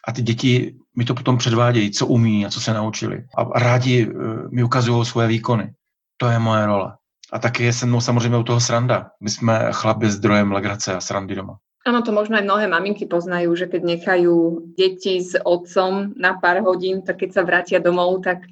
A 0.07 0.11
ty 0.11 0.21
děti 0.21 0.75
mi 0.97 1.05
to 1.05 1.13
potom 1.13 1.37
předvádějí, 1.37 1.91
co 1.91 2.07
umí 2.07 2.45
a 2.45 2.49
co 2.49 2.61
se 2.61 2.73
naučili. 2.73 3.23
A 3.37 3.59
rádi 3.59 4.07
eh, 4.07 4.13
mi 4.51 4.63
ukazují 4.63 5.05
svoje 5.05 5.27
výkony. 5.27 5.73
To 6.17 6.29
je 6.29 6.39
moje 6.39 6.65
role. 6.65 6.93
A 7.31 7.39
taky 7.39 7.63
je 7.63 7.73
se 7.73 7.85
mnou 7.85 8.01
samozřejmě 8.01 8.37
u 8.37 8.43
toho 8.43 8.59
sranda. 8.59 9.09
My 9.21 9.29
jsme 9.29 9.67
chlapi 9.71 10.09
zdrojem 10.09 10.51
legrace 10.51 10.95
a 10.95 11.01
srandy 11.01 11.35
doma. 11.35 11.57
Áno, 11.83 11.99
to 11.99 12.15
možno 12.15 12.39
aj 12.39 12.47
mnohé 12.47 12.71
maminky 12.71 13.03
poznajú, 13.03 13.59
že 13.59 13.67
keď 13.67 13.81
nechajú 13.83 14.63
deti 14.79 15.19
s 15.19 15.35
otcom 15.43 16.15
na 16.15 16.39
pár 16.39 16.63
hodín, 16.63 17.03
tak 17.03 17.19
keď 17.19 17.29
sa 17.35 17.43
vrátia 17.43 17.83
domov, 17.83 18.23
tak 18.23 18.47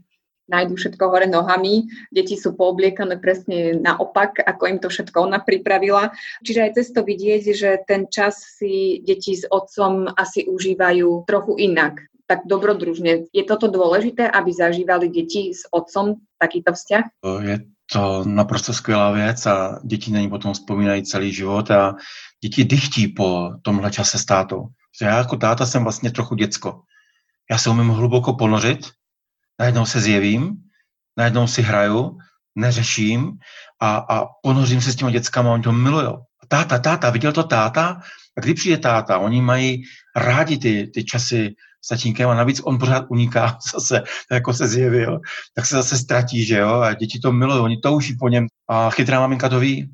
nájdú 0.52 0.76
všetko 0.76 1.04
hore 1.08 1.28
nohami. 1.32 1.88
Deti 2.12 2.36
sú 2.36 2.52
poobliekané 2.60 3.24
presne 3.24 3.80
naopak, 3.80 4.44
ako 4.44 4.64
im 4.68 4.80
to 4.84 4.92
všetko 4.92 5.32
ona 5.32 5.40
pripravila. 5.40 6.12
Čiže 6.44 6.60
aj 6.60 6.72
cez 6.76 6.88
to 6.92 7.02
vidieť, 7.08 7.44
že 7.56 7.70
ten 7.88 8.12
čas 8.12 8.60
si 8.60 9.00
deti 9.08 9.40
s 9.40 9.48
otcom 9.48 10.12
asi 10.12 10.46
užívajú 10.52 11.24
trochu 11.24 11.56
inak 11.72 12.12
tak 12.32 12.48
dobrodružne. 12.48 13.28
Je 13.36 13.44
toto 13.44 13.68
dôležité, 13.68 14.24
aby 14.24 14.56
zažívali 14.56 15.12
deti 15.12 15.52
s 15.52 15.68
otcom 15.68 16.24
takýto 16.40 16.72
vzťah? 16.72 17.04
Je 17.44 17.68
to 17.92 18.24
naprosto 18.24 18.74
skvělá 18.74 19.12
věc 19.12 19.46
a 19.46 19.80
děti 19.84 20.12
na 20.12 20.20
ní 20.20 20.30
potom 20.30 20.54
vzpomínají 20.54 21.04
celý 21.04 21.34
život 21.34 21.72
a 21.72 21.96
děti 22.44 22.64
dychtí 22.64 23.08
po 23.08 23.52
tomhle 23.62 23.92
čase 23.92 24.18
s 24.18 24.26
tátou. 24.26 24.68
Já 25.02 25.18
jako 25.18 25.38
táta 25.38 25.66
jsem 25.66 25.84
vlastně 25.84 26.12
trochu 26.12 26.36
děcko. 26.36 26.82
Já 27.52 27.58
se 27.58 27.70
umím 27.70 27.90
hluboko 27.90 28.34
ponořit, 28.34 28.80
najednou 29.62 29.86
se 29.86 30.02
zjevím, 30.02 30.58
najednou 31.18 31.48
si 31.48 31.62
hraju, 31.62 32.18
neřeším 32.56 33.38
a, 33.82 33.96
a 33.96 34.26
ponořím 34.44 34.82
se 34.82 34.92
s 34.92 34.96
těmi 34.96 35.12
dětskama, 35.12 35.54
oni 35.54 35.64
to 35.64 35.72
milujou. 35.72 36.18
Táta, 36.48 36.80
táta, 36.80 37.10
viděl 37.10 37.32
to 37.32 37.44
táta? 37.44 38.02
A 38.38 38.42
kdy 38.42 38.54
přijde 38.54 38.78
táta? 38.78 39.18
Oni 39.18 39.42
mají 39.42 39.84
rádi 40.16 40.58
ty, 40.58 40.92
ty 40.94 41.04
časy 41.04 41.54
s 41.86 41.88
tatínkem 41.88 42.30
a 42.30 42.36
navíc 42.36 42.62
on 42.64 42.80
pořád 42.80 43.06
uniká 43.10 43.58
zase, 43.74 44.04
jako 44.32 44.54
se 44.54 44.68
zjevil, 44.68 45.20
tak 45.54 45.66
se 45.66 45.76
zase 45.76 45.98
ztratí, 45.98 46.46
že 46.46 46.58
jo, 46.58 46.74
a 46.74 46.94
děti 46.94 47.20
to 47.20 47.32
milují, 47.32 47.60
oni 47.60 47.78
touží 47.78 48.16
po 48.20 48.30
něm 48.30 48.48
a 48.70 48.90
chytrá 48.90 49.20
maminka 49.20 49.50
to 49.50 49.60
ví. 49.60 49.94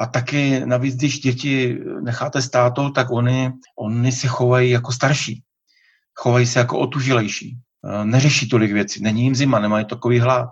A 0.00 0.06
taky 0.06 0.66
navíc, 0.66 0.96
když 0.96 1.20
děti 1.20 1.78
necháte 2.00 2.42
státou, 2.42 2.90
tak 2.90 3.10
oni, 3.10 3.52
oni 3.78 4.12
se 4.12 4.28
chovají 4.28 4.70
jako 4.70 4.92
starší. 4.92 5.42
Chovají 6.14 6.46
se 6.46 6.58
jako 6.58 6.78
otužilejší. 6.78 7.56
Neřeší 8.04 8.48
tolik 8.48 8.72
věcí. 8.72 9.02
Není 9.02 9.22
jim 9.22 9.34
zima, 9.34 9.58
nemají 9.58 9.84
takový 9.84 10.18
hlad. 10.18 10.48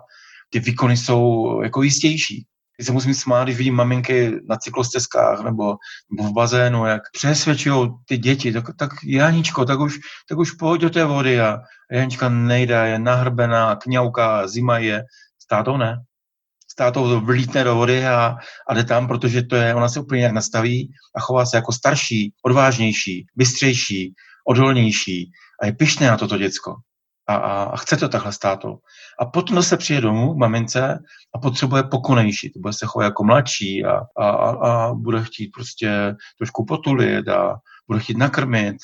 Ty 0.49 0.59
výkony 0.59 0.97
jsou 0.97 1.61
jako 1.61 1.83
jistější. 1.83 2.45
Když 2.77 2.85
se 2.85 2.93
musím 2.93 3.13
smát, 3.13 3.43
když 3.43 3.57
vidím 3.57 3.75
maminky 3.75 4.39
na 4.49 4.57
cyklostezkách 4.57 5.43
nebo, 5.43 5.75
nebo 6.11 6.29
v 6.29 6.33
bazénu, 6.33 6.85
jak 6.85 7.01
přesvědčují 7.13 7.89
ty 8.05 8.17
děti, 8.17 8.53
tak, 8.53 8.65
tak 8.77 8.91
Janičko, 9.03 9.65
tak 9.65 9.79
už, 9.79 9.99
tak 10.29 10.37
už 10.37 10.51
pojď 10.51 10.81
do 10.81 10.89
té 10.89 11.05
vody 11.05 11.41
a 11.41 11.59
Janička 11.91 12.29
nejde, 12.29 12.87
je 12.87 12.99
nahrbená, 12.99 13.75
kňauká, 13.75 14.47
zima 14.47 14.77
je, 14.77 15.03
s 15.43 15.47
tátou 15.47 15.77
ne. 15.77 15.97
S 16.71 16.75
tátou 16.75 17.19
vlítne 17.19 17.63
do 17.63 17.75
vody 17.75 18.07
a, 18.07 18.35
a 18.69 18.73
jde 18.73 18.83
tam, 18.83 19.07
protože 19.07 19.43
to 19.43 19.55
je, 19.55 19.75
ona 19.75 19.89
se 19.89 19.99
úplně 19.99 20.19
nějak 20.19 20.33
nastaví 20.33 20.93
a 21.15 21.19
chová 21.19 21.45
se 21.45 21.57
jako 21.57 21.71
starší, 21.71 22.33
odvážnější, 22.45 23.25
bystřejší, 23.35 24.13
odolnější 24.47 25.31
a 25.61 25.65
je 25.65 25.73
pišné 25.73 26.07
na 26.07 26.17
toto 26.17 26.37
děcko 26.37 26.75
a, 27.35 27.35
a, 27.35 27.63
a 27.63 27.77
chce 27.77 27.97
to 27.97 28.09
takhle 28.09 28.33
stát. 28.33 28.59
A 29.19 29.25
potom 29.25 29.63
se 29.63 29.77
přijde 29.77 30.01
domů 30.01 30.35
mamince 30.35 30.99
a 31.35 31.39
potřebuje 31.39 31.83
pokonejší, 31.83 32.51
to 32.51 32.59
bude 32.59 32.73
se 32.73 32.85
chovat 32.85 33.05
jako 33.05 33.23
mladší 33.23 33.85
a, 33.85 34.01
a, 34.17 34.29
a 34.49 34.93
bude 34.93 35.23
chtít 35.23 35.47
prostě 35.47 36.15
trošku 36.37 36.65
potulit 36.65 37.27
a 37.27 37.55
bude 37.87 37.99
chtít 37.99 38.17
nakrmit. 38.17 38.75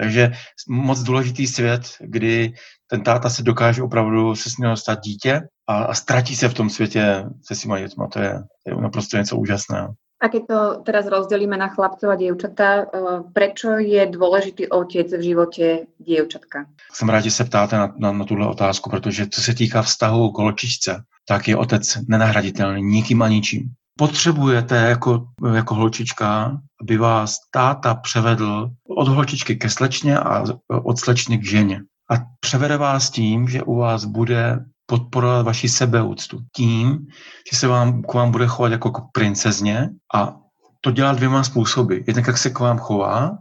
Takže 0.00 0.32
moc 0.68 1.02
důležitý 1.02 1.46
svět, 1.46 1.82
kdy 2.00 2.52
ten 2.86 3.02
táta 3.02 3.30
se 3.30 3.42
dokáže 3.42 3.82
opravdu 3.82 4.36
se 4.36 4.50
s 4.50 4.56
ním 4.56 4.76
stát 4.76 5.00
dítě 5.00 5.40
a, 5.68 5.84
a 5.84 5.94
ztratí 5.94 6.36
se 6.36 6.48
v 6.48 6.54
tom 6.54 6.70
světě 6.70 7.24
se 7.46 7.54
svýma 7.54 7.80
dětma. 7.80 8.08
To 8.08 8.18
je, 8.18 8.32
to 8.64 8.70
je 8.70 8.82
naprosto 8.82 9.16
něco 9.16 9.36
úžasného. 9.36 9.88
A 10.16 10.28
keď 10.28 10.42
to 10.48 10.58
teraz 10.84 11.06
rozdelíme 11.06 11.56
na 11.56 11.68
chlapcov 11.68 12.08
a 12.10 12.16
dievčatá, 12.16 12.68
eh, 12.78 12.86
prečo 13.32 13.76
je 13.76 14.06
dôležitý 14.06 14.68
otec 14.72 15.12
v 15.12 15.22
životě 15.22 15.86
dievčatka? 16.00 16.66
Jsem 16.92 17.08
rád, 17.08 17.20
že 17.20 17.30
se 17.30 17.44
ptáte 17.44 17.76
na, 17.76 17.94
na, 17.96 18.12
na 18.12 18.24
tuhle 18.24 18.48
otázku, 18.48 18.90
protože 18.90 19.26
co 19.26 19.42
se 19.42 19.54
týká 19.54 19.82
vztahu 19.82 20.30
k 20.32 20.38
holčičce, 20.38 21.02
tak 21.28 21.48
je 21.48 21.56
otec 21.56 21.98
nenahraditelný 22.08 22.82
nikým 22.82 23.22
a 23.22 23.28
ničím. 23.28 23.70
Potřebujete 23.98 24.76
jako, 24.76 25.26
jako 25.54 25.74
holčička, 25.74 26.58
aby 26.82 26.96
vás 26.96 27.36
táta 27.50 27.94
převedl 27.94 28.70
od 28.88 29.08
holčičky 29.08 29.56
ke 29.56 29.70
slečně 29.70 30.18
a 30.18 30.44
od 30.68 30.98
slečny 30.98 31.38
k 31.38 31.44
ženě. 31.44 31.80
A 32.10 32.14
převede 32.40 32.76
vás 32.76 33.10
tím, 33.10 33.48
že 33.48 33.62
u 33.62 33.76
vás 33.76 34.04
bude 34.04 34.58
podporovat 34.86 35.42
vaši 35.42 35.68
sebeúctu 35.68 36.40
tím, 36.56 37.06
že 37.52 37.58
se 37.58 37.66
vám, 37.66 38.02
k 38.02 38.14
vám 38.14 38.30
bude 38.30 38.46
chovat 38.46 38.72
jako 38.72 38.90
k 38.90 39.02
princezně 39.12 39.88
a 40.14 40.36
to 40.80 40.90
dělá 40.90 41.12
dvěma 41.12 41.44
způsoby. 41.44 41.98
Jednak 42.06 42.26
jak 42.26 42.38
se 42.38 42.50
k 42.50 42.58
vám 42.58 42.78
chová, 42.78 43.38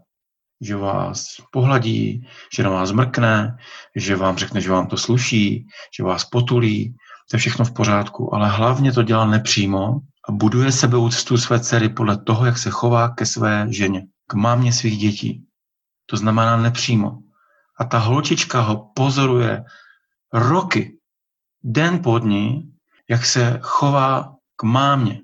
že 0.62 0.76
vás 0.76 1.26
pohladí, 1.52 2.28
že 2.56 2.64
na 2.64 2.70
vás 2.70 2.92
mrkne, 2.92 3.58
že 3.96 4.16
vám 4.16 4.38
řekne, 4.38 4.62
že 4.62 4.72
vám 4.72 4.88
to 4.88 4.98
sluší, 4.98 5.68
že 5.98 6.04
vás 6.04 6.26
potulí, 6.26 6.96
to 7.30 7.36
je 7.36 7.40
všechno 7.40 7.66
v 7.66 7.74
pořádku, 7.74 8.36
ale 8.36 8.50
hlavně 8.50 8.92
to 8.92 9.04
dělá 9.04 9.26
nepřímo 9.26 10.00
a 10.30 10.32
buduje 10.32 10.72
sebeúctu 10.72 11.38
své 11.38 11.60
dcery 11.60 11.90
podle 11.90 12.18
toho, 12.18 12.46
jak 12.46 12.58
se 12.58 12.70
chová 12.70 13.10
ke 13.10 13.26
své 13.26 13.68
ženě, 13.70 14.06
k 14.28 14.34
mámě 14.34 14.74
svých 14.74 14.98
dětí. 14.98 15.46
To 16.06 16.18
znamená 16.18 16.58
nepřímo. 16.58 17.18
A 17.80 17.84
ta 17.84 17.98
holčička 17.98 18.62
ho 18.62 18.92
pozoruje 18.96 19.64
roky, 20.34 20.95
den 21.66 22.00
po 22.04 22.20
dní, 22.20 22.72
jak 23.10 23.26
se 23.26 23.60
chová 23.62 24.36
k 24.56 24.64
mámě. 24.64 25.22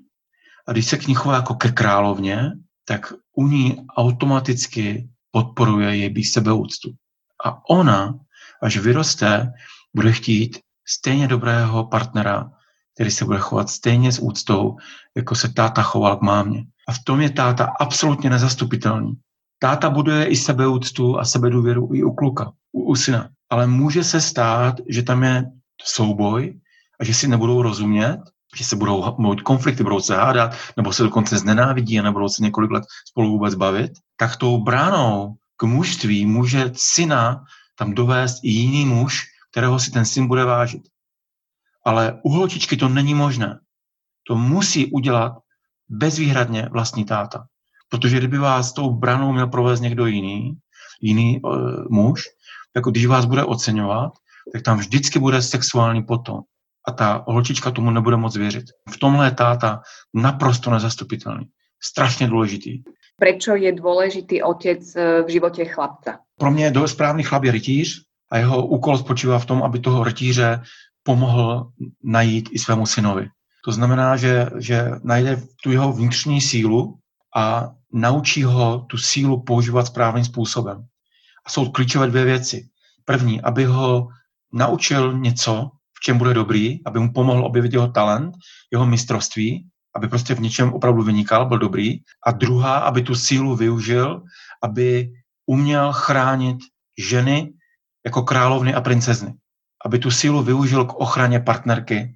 A 0.68 0.72
když 0.72 0.86
se 0.86 0.96
k 0.96 1.06
ní 1.06 1.14
chová 1.14 1.34
jako 1.34 1.54
ke 1.54 1.72
královně, 1.72 2.52
tak 2.84 3.12
u 3.36 3.46
ní 3.46 3.86
automaticky 3.96 5.08
podporuje 5.30 5.96
její 5.96 6.24
sebeúctu. 6.24 6.90
A 7.44 7.68
ona, 7.70 8.14
až 8.62 8.76
vyroste, 8.76 9.52
bude 9.94 10.12
chtít 10.12 10.58
stejně 10.88 11.28
dobrého 11.28 11.86
partnera, 11.86 12.50
který 12.94 13.10
se 13.10 13.24
bude 13.24 13.38
chovat 13.38 13.70
stejně 13.70 14.12
s 14.12 14.18
úctou, 14.18 14.76
jako 15.16 15.34
se 15.34 15.52
táta 15.52 15.82
choval 15.82 16.16
k 16.16 16.22
mámě. 16.22 16.64
A 16.88 16.92
v 16.92 17.04
tom 17.04 17.20
je 17.20 17.30
táta 17.30 17.72
absolutně 17.80 18.30
nezastupitelný. 18.30 19.14
Táta 19.58 19.90
buduje 19.90 20.26
i 20.26 20.36
sebeúctu 20.36 21.18
a 21.18 21.24
sebedůvěru 21.24 21.94
i 21.94 22.02
u 22.02 22.12
kluka, 22.12 22.52
u, 22.72 22.82
u 22.82 22.96
syna. 22.96 23.28
Ale 23.50 23.66
může 23.66 24.04
se 24.04 24.20
stát, 24.20 24.74
že 24.88 25.02
tam 25.02 25.22
je 25.22 25.44
souboj 25.84 26.60
a 27.00 27.04
že 27.04 27.14
si 27.14 27.28
nebudou 27.28 27.62
rozumět, 27.62 28.18
že 28.56 28.64
se 28.64 28.76
budou 28.76 29.16
mít 29.18 29.42
konflikty, 29.42 29.82
budou 29.82 30.00
se 30.00 30.16
hádat, 30.16 30.56
nebo 30.76 30.92
se 30.92 31.02
dokonce 31.02 31.38
znenávidí 31.38 31.98
a 31.98 32.02
nebudou 32.02 32.28
se 32.28 32.42
několik 32.42 32.70
let 32.70 32.84
spolu 33.08 33.30
vůbec 33.30 33.54
bavit, 33.54 33.92
tak 34.16 34.36
tou 34.36 34.58
bránou 34.58 35.34
k 35.56 35.62
mužství 35.62 36.26
může 36.26 36.70
syna 36.74 37.44
tam 37.78 37.94
dovést 37.94 38.44
i 38.44 38.48
jiný 38.48 38.86
muž, 38.86 39.22
kterého 39.50 39.78
si 39.78 39.90
ten 39.90 40.04
syn 40.04 40.26
bude 40.26 40.44
vážit. 40.44 40.82
Ale 41.86 42.20
u 42.22 42.30
holčičky 42.30 42.76
to 42.76 42.88
není 42.88 43.14
možné. 43.14 43.58
To 44.26 44.36
musí 44.36 44.92
udělat 44.92 45.32
bezvýhradně 45.88 46.68
vlastní 46.72 47.04
táta. 47.04 47.46
Protože 47.88 48.18
kdyby 48.18 48.38
vás 48.38 48.72
tou 48.72 48.90
branou 48.90 49.32
měl 49.32 49.46
provést 49.46 49.80
někdo 49.80 50.06
jiný, 50.06 50.58
jiný 51.00 51.40
uh, 51.42 51.84
muž, 51.90 52.22
jako 52.76 52.90
když 52.90 53.06
vás 53.06 53.24
bude 53.24 53.44
oceňovat, 53.44 54.12
tak 54.52 54.62
tam 54.62 54.78
vždycky 54.78 55.18
bude 55.18 55.42
sexuální 55.42 56.02
potom. 56.02 56.40
A 56.88 56.92
ta 56.92 57.24
holčička 57.26 57.70
tomu 57.70 57.90
nebude 57.90 58.16
moc 58.16 58.36
věřit. 58.36 58.64
V 58.90 58.98
tomhle 58.98 59.26
je 59.26 59.30
táta 59.30 59.80
naprosto 60.14 60.70
nezastupitelný. 60.70 61.44
Strašně 61.82 62.26
důležitý. 62.26 62.82
Prečo 63.16 63.54
je 63.54 63.72
důležitý 63.72 64.42
otec 64.42 64.96
eh, 64.96 65.22
v 65.22 65.30
životě 65.30 65.64
chlapca? 65.64 66.18
Pro 66.38 66.50
mě 66.50 66.64
je 66.64 66.88
správný 66.88 67.22
chlap 67.22 67.44
je 67.44 67.52
rytíř 67.52 68.02
a 68.30 68.38
jeho 68.38 68.66
úkol 68.66 68.98
spočívá 68.98 69.38
v 69.38 69.46
tom, 69.46 69.62
aby 69.62 69.78
toho 69.78 70.04
rytíře 70.04 70.62
pomohl 71.02 71.70
najít 72.02 72.48
i 72.52 72.58
svému 72.58 72.86
synovi. 72.86 73.28
To 73.64 73.72
znamená, 73.72 74.16
že, 74.16 74.50
že 74.58 74.90
najde 75.04 75.42
tu 75.62 75.70
jeho 75.70 75.92
vnitřní 75.92 76.40
sílu 76.40 76.98
a 77.36 77.70
naučí 77.92 78.42
ho 78.42 78.86
tu 78.90 78.98
sílu 78.98 79.42
používat 79.42 79.86
správným 79.86 80.24
způsobem. 80.24 80.86
A 81.46 81.50
jsou 81.50 81.70
klíčové 81.70 82.06
dvě 82.06 82.24
věci. 82.24 82.68
První, 83.04 83.40
aby 83.40 83.64
ho 83.64 84.08
naučil 84.52 85.18
něco, 85.18 85.70
v 85.98 86.00
čem 86.00 86.18
bude 86.18 86.34
dobrý, 86.34 86.84
aby 86.86 86.98
mu 86.98 87.12
pomohl 87.12 87.44
objevit 87.44 87.72
jeho 87.72 87.88
talent, 87.88 88.34
jeho 88.72 88.86
mistrovství 88.86 89.66
aby 89.96 90.08
prostě 90.08 90.34
v 90.34 90.40
něčem 90.40 90.72
opravdu 90.72 91.02
vynikal, 91.02 91.46
byl 91.46 91.58
dobrý. 91.58 91.98
A 92.26 92.30
druhá, 92.30 92.78
aby 92.78 93.02
tu 93.02 93.14
sílu 93.14 93.56
využil, 93.56 94.22
aby 94.62 95.12
uměl 95.46 95.92
chránit 95.92 96.58
ženy 96.98 97.52
jako 98.04 98.22
královny 98.22 98.74
a 98.74 98.80
princezny. 98.80 99.34
Aby 99.84 99.98
tu 99.98 100.10
sílu 100.10 100.42
využil 100.42 100.84
k 100.84 100.94
ochraně 100.94 101.40
partnerky 101.40 102.14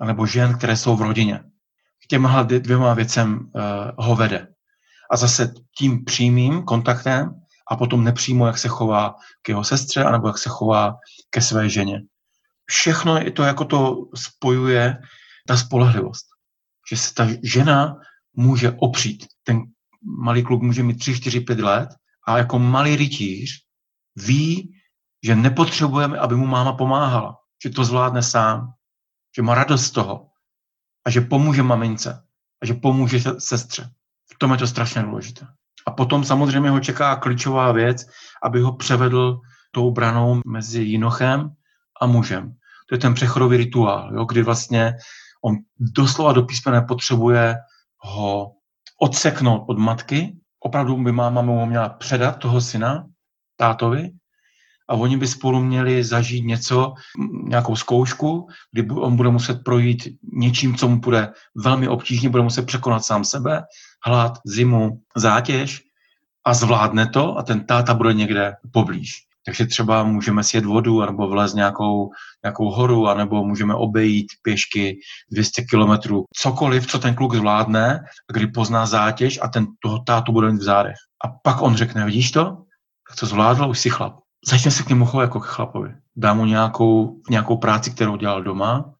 anebo 0.00 0.26
žen, 0.26 0.58
které 0.58 0.76
jsou 0.76 0.96
v 0.96 1.02
rodině. 1.02 1.40
K 2.04 2.06
těmhle 2.06 2.44
dvěma 2.44 2.94
věcem 2.94 3.38
uh, 3.38 4.06
ho 4.06 4.16
vede. 4.16 4.48
A 5.10 5.16
zase 5.16 5.54
tím 5.78 6.04
přímým 6.04 6.62
kontaktem 6.62 7.30
a 7.70 7.76
potom 7.76 8.04
nepřímo, 8.04 8.46
jak 8.46 8.58
se 8.58 8.68
chová 8.68 9.14
k 9.42 9.48
jeho 9.48 9.64
sestře, 9.64 10.04
anebo 10.04 10.26
jak 10.28 10.38
se 10.38 10.48
chová 10.48 10.96
ke 11.30 11.42
své 11.42 11.68
ženě. 11.68 12.02
Všechno 12.66 13.16
je 13.18 13.30
to, 13.30 13.42
jako 13.42 13.64
to 13.64 13.96
spojuje 14.14 14.98
ta 15.46 15.56
spolehlivost. 15.56 16.26
Že 16.90 16.96
se 16.96 17.14
ta 17.14 17.28
žena 17.42 17.96
může 18.36 18.70
opřít. 18.70 19.26
Ten 19.42 19.62
malý 20.02 20.42
kluk 20.42 20.62
může 20.62 20.82
mít 20.82 20.98
3, 20.98 21.14
4, 21.14 21.40
5 21.40 21.60
let 21.60 21.88
a 22.26 22.38
jako 22.38 22.58
malý 22.58 22.96
rytíř 22.96 23.50
ví, 24.16 24.72
že 25.24 25.36
nepotřebujeme, 25.36 26.18
aby 26.18 26.36
mu 26.36 26.46
máma 26.46 26.72
pomáhala. 26.72 27.38
Že 27.62 27.70
to 27.70 27.84
zvládne 27.84 28.22
sám. 28.22 28.72
Že 29.36 29.42
má 29.42 29.54
radost 29.54 29.84
z 29.84 29.90
toho. 29.90 30.30
A 31.06 31.10
že 31.10 31.20
pomůže 31.20 31.62
mamince. 31.62 32.24
A 32.62 32.66
že 32.66 32.74
pomůže 32.74 33.20
sestře. 33.38 33.90
V 34.34 34.38
tom 34.38 34.52
je 34.52 34.58
to 34.58 34.66
strašně 34.66 35.02
důležité. 35.02 35.46
A 35.86 35.90
potom 35.90 36.24
samozřejmě 36.24 36.70
ho 36.70 36.80
čeká 36.80 37.16
klíčová 37.16 37.72
věc, 37.72 38.06
aby 38.42 38.60
ho 38.60 38.76
převedl 38.76 39.40
tou 39.70 39.90
branou 39.90 40.40
mezi 40.46 40.82
jinochem 40.82 41.50
a 42.00 42.06
mužem. 42.06 42.52
To 42.88 42.94
je 42.94 42.98
ten 42.98 43.14
přechodový 43.14 43.56
rituál, 43.56 44.14
jo, 44.14 44.24
kdy 44.24 44.42
vlastně 44.42 44.94
on 45.44 45.56
doslova 45.78 46.32
do 46.32 46.42
písmene 46.42 46.82
potřebuje 46.82 47.56
ho 47.98 48.52
odseknout 49.00 49.64
od 49.68 49.78
matky. 49.78 50.36
Opravdu 50.60 50.96
by 50.96 51.12
máma 51.12 51.42
mu 51.42 51.66
měla 51.66 51.88
předat 51.88 52.38
toho 52.38 52.60
syna 52.60 53.06
tátovi 53.56 54.10
a 54.88 54.94
oni 54.94 55.16
by 55.16 55.26
spolu 55.26 55.62
měli 55.62 56.04
zažít 56.04 56.44
něco, 56.44 56.94
nějakou 57.48 57.76
zkoušku, 57.76 58.48
kdy 58.72 58.88
on 58.90 59.16
bude 59.16 59.30
muset 59.30 59.64
projít 59.64 60.08
něčím, 60.32 60.76
co 60.76 60.88
mu 60.88 61.00
bude 61.00 61.32
velmi 61.64 61.88
obtížně, 61.88 62.28
bude 62.28 62.42
muset 62.42 62.66
překonat 62.66 63.04
sám 63.04 63.24
sebe, 63.24 63.62
hlad, 64.06 64.38
zimu, 64.46 65.00
zátěž 65.16 65.82
a 66.46 66.54
zvládne 66.54 67.06
to 67.06 67.38
a 67.38 67.42
ten 67.42 67.66
táta 67.66 67.94
bude 67.94 68.14
někde 68.14 68.54
poblíž. 68.72 69.26
Takže 69.46 69.66
třeba 69.66 70.04
můžeme 70.04 70.44
sjet 70.44 70.64
vodu 70.64 71.06
nebo 71.06 71.28
vlez 71.28 71.54
nějakou, 71.54 72.10
nějakou 72.44 72.70
horu, 72.70 73.08
anebo 73.08 73.44
můžeme 73.44 73.74
obejít 73.74 74.26
pěšky 74.42 74.98
200 75.32 75.62
kilometrů. 75.62 76.24
Cokoliv, 76.36 76.86
co 76.86 76.98
ten 76.98 77.14
kluk 77.14 77.34
zvládne, 77.34 78.00
kdy 78.32 78.46
pozná 78.46 78.86
zátěž 78.86 79.38
a 79.42 79.48
ten 79.48 79.66
toho 79.82 79.98
tátu 79.98 80.32
bude 80.32 80.52
mít 80.52 80.58
v 80.58 80.64
zádech. 80.64 80.96
A 81.24 81.28
pak 81.42 81.62
on 81.62 81.76
řekne, 81.76 82.04
vidíš 82.04 82.30
to? 82.30 82.44
Tak 83.08 83.20
to 83.20 83.26
zvládl, 83.26 83.68
už 83.68 83.78
si 83.78 83.90
chlap. 83.90 84.25
Začne 84.44 84.70
se 84.70 84.82
k 84.82 84.88
němu 84.88 85.04
chovat 85.06 85.22
jako 85.22 85.40
k 85.40 85.46
chlapovi. 85.46 85.94
Dá 86.16 86.34
mu 86.34 86.44
nějakou, 86.44 87.20
nějakou 87.30 87.56
práci, 87.56 87.90
kterou 87.90 88.16
dělal 88.16 88.42
doma, 88.42 88.94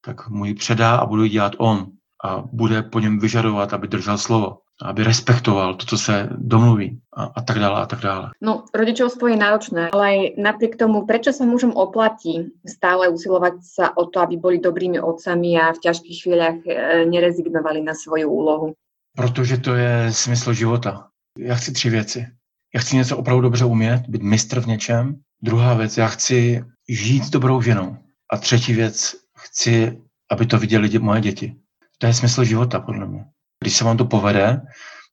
tak 0.00 0.28
mu 0.28 0.44
ji 0.44 0.54
předá 0.54 0.96
a 0.96 1.06
bude 1.06 1.22
ji 1.22 1.28
dělat 1.28 1.52
on. 1.58 1.86
A 2.24 2.42
bude 2.52 2.82
po 2.82 3.00
něm 3.00 3.18
vyžadovat, 3.18 3.72
aby 3.72 3.88
držel 3.88 4.18
slovo 4.18 4.58
aby 4.82 5.04
respektoval 5.04 5.74
to, 5.74 5.86
co 5.86 5.98
se 5.98 6.28
domluví 6.36 7.00
a, 7.16 7.24
a 7.24 7.40
tak 7.42 7.58
dále 7.58 7.82
a 7.82 7.86
tak 7.86 8.00
dále. 8.00 8.30
No, 8.40 8.64
rodičovstvo 8.74 9.28
je 9.28 9.36
náročné, 9.36 9.92
ale 9.92 10.04
aj 10.08 10.18
napriek 10.40 10.76
tomu, 10.80 11.04
prečo 11.04 11.36
sa 11.36 11.44
mužom 11.44 11.76
oplatí 11.76 12.48
stále 12.64 13.12
usilovať 13.12 13.54
sa 13.60 13.92
o 13.92 14.08
to, 14.08 14.24
aby 14.24 14.40
boli 14.40 14.56
dobrými 14.56 15.00
otcami 15.00 15.60
a 15.60 15.76
v 15.76 15.82
ťažkých 15.84 16.18
chvíľach 16.24 16.58
e, 16.64 16.70
nerezignovali 17.04 17.84
na 17.84 17.92
svoju 17.92 18.28
úlohu? 18.28 18.68
Protože 19.16 19.56
to 19.56 19.74
je 19.74 20.12
smysl 20.12 20.52
života. 20.52 21.08
Já 21.38 21.54
chci 21.54 21.72
tři 21.72 21.90
věci. 21.90 22.26
Já 22.74 22.80
chci 22.80 22.96
něco 22.96 23.16
opravdu 23.16 23.40
dobře 23.42 23.64
umět, 23.64 24.02
být 24.08 24.22
mistr 24.22 24.60
v 24.60 24.66
něčem. 24.66 25.14
Druhá 25.42 25.74
věc, 25.74 25.96
já 25.96 26.06
chci 26.06 26.64
žít 26.88 27.24
s 27.24 27.30
dobrou 27.30 27.62
ženou. 27.62 27.96
A 28.32 28.36
třetí 28.36 28.72
věc, 28.72 29.14
chci, 29.38 29.98
aby 30.30 30.46
to 30.46 30.58
viděli 30.58 30.98
moje 30.98 31.20
děti. 31.20 31.54
To 31.98 32.06
je 32.06 32.14
smysl 32.14 32.44
života, 32.44 32.80
podle 32.80 33.06
mě. 33.06 33.24
Když 33.60 33.76
se 33.76 33.84
vám 33.84 33.96
to 33.96 34.04
povede, 34.04 34.60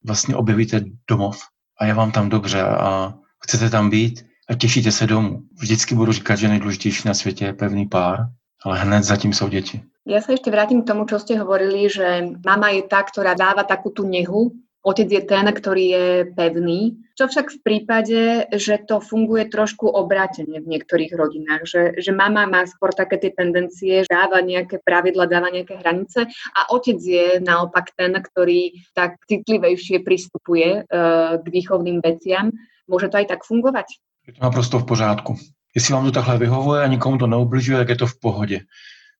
vlastně 0.05 0.35
objevíte 0.35 0.81
domov 1.09 1.39
a 1.79 1.85
je 1.85 1.93
vám 1.93 2.11
tam 2.11 2.29
dobře 2.29 2.61
a 2.61 3.13
chcete 3.43 3.69
tam 3.69 3.89
být 3.89 4.25
a 4.49 4.53
těšíte 4.53 4.91
se 4.91 5.07
domů. 5.07 5.41
Vždycky 5.59 5.95
budu 5.95 6.11
říkat, 6.11 6.35
že 6.35 6.47
nejdůležitější 6.47 7.07
na 7.07 7.13
světě 7.13 7.45
je 7.45 7.53
pevný 7.53 7.85
pár, 7.85 8.19
ale 8.65 8.79
hned 8.79 9.03
zatím 9.03 9.33
jsou 9.33 9.47
děti. 9.47 9.83
Ja 10.07 10.23
sa 10.23 10.39
ešte 10.39 10.47
vrátim 10.47 10.87
k 10.87 10.87
tomu, 10.87 11.03
čo 11.03 11.19
ste 11.19 11.35
hovorili, 11.35 11.91
že 11.91 12.31
mama 12.39 12.71
je 12.71 12.87
tá, 12.87 13.03
ktorá 13.03 13.35
dáva 13.35 13.67
takú 13.67 13.91
tú 13.91 14.07
nehu 14.07 14.55
Otec 14.87 15.11
je 15.11 15.19
ten, 15.27 15.43
ktorý 15.43 15.85
je 15.91 16.07
pevný. 16.31 16.95
Čo 17.19 17.27
však 17.27 17.51
v 17.51 17.59
prípade, 17.59 18.47
že 18.55 18.79
to 18.87 19.03
funguje 19.03 19.51
trošku 19.51 19.83
obrátene 19.83 20.63
v 20.63 20.69
niektorých 20.71 21.11
rodinách, 21.11 21.67
že, 21.67 21.81
že 21.99 22.15
mama 22.15 22.47
má 22.47 22.63
skôr 22.63 22.95
také 22.95 23.19
tie 23.19 23.35
tendencie, 23.35 24.07
dáva 24.07 24.39
nejaké 24.39 24.79
pravidla, 24.79 25.27
dáva 25.27 25.51
nejaké 25.51 25.75
hranice 25.83 26.31
a 26.31 26.71
otec 26.71 27.03
je 27.03 27.43
naopak 27.43 27.91
ten, 27.99 28.15
ktorý 28.15 28.79
tak 28.95 29.19
citlivejšie 29.27 30.07
pristupuje 30.07 30.87
uh, 30.87 31.35
k 31.43 31.45
výchovným 31.51 31.99
veciam. 31.99 32.55
Môže 32.87 33.11
to 33.11 33.19
aj 33.19 33.27
tak 33.27 33.43
fungovať? 33.43 33.99
Je 34.23 34.39
to 34.39 34.39
naprosto 34.39 34.79
v 34.79 34.87
pořádku. 34.87 35.35
Jestli 35.75 35.93
vám 35.93 36.05
to 36.05 36.11
takhle 36.15 36.37
vyhovuje 36.37 36.83
a 36.83 36.87
nikomu 36.87 37.17
to 37.17 37.27
neubližuje, 37.27 37.77
tak 37.77 37.89
je 37.89 37.95
to 37.95 38.07
v 38.07 38.19
pohodě. 38.19 38.59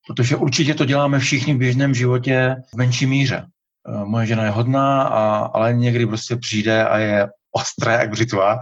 Protože 0.06 0.36
určitě 0.36 0.74
to 0.74 0.84
děláme 0.84 1.18
všichni 1.18 1.54
v 1.54 1.58
běžném 1.58 1.94
životě 1.94 2.56
v 2.72 2.76
menší 2.76 3.06
míře. 3.06 3.46
Eh, 3.88 4.04
moje 4.04 4.26
žena 4.26 4.44
je 4.44 4.50
hodná, 4.50 5.02
a, 5.02 5.36
ale 5.38 5.74
někdy 5.74 6.06
prostě 6.06 6.36
přijde 6.36 6.88
a 6.88 6.98
je 6.98 7.28
ostré 7.52 7.92
jak 7.92 8.10
břitva 8.10 8.58